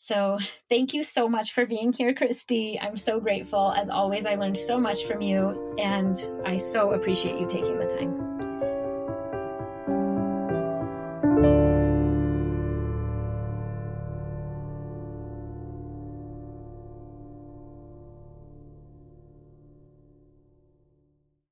So 0.08 0.40
thank 0.70 0.94
you 0.94 1.04
so 1.04 1.28
much 1.28 1.52
for 1.52 1.66
being 1.66 1.92
here, 1.92 2.14
Christy. 2.14 2.80
I'm 2.80 2.98
so 2.98 3.20
grateful. 3.20 3.74
As 3.74 3.90
always, 3.90 4.26
I 4.26 4.36
learned 4.36 4.58
so 4.58 4.80
much 4.80 5.04
from 5.06 5.22
you, 5.22 5.76
and 5.78 6.16
I 6.46 6.58
so 6.58 6.94
appreciate 6.94 7.40
you 7.40 7.46
taking 7.46 7.78
the 7.78 7.88
time. 7.88 8.47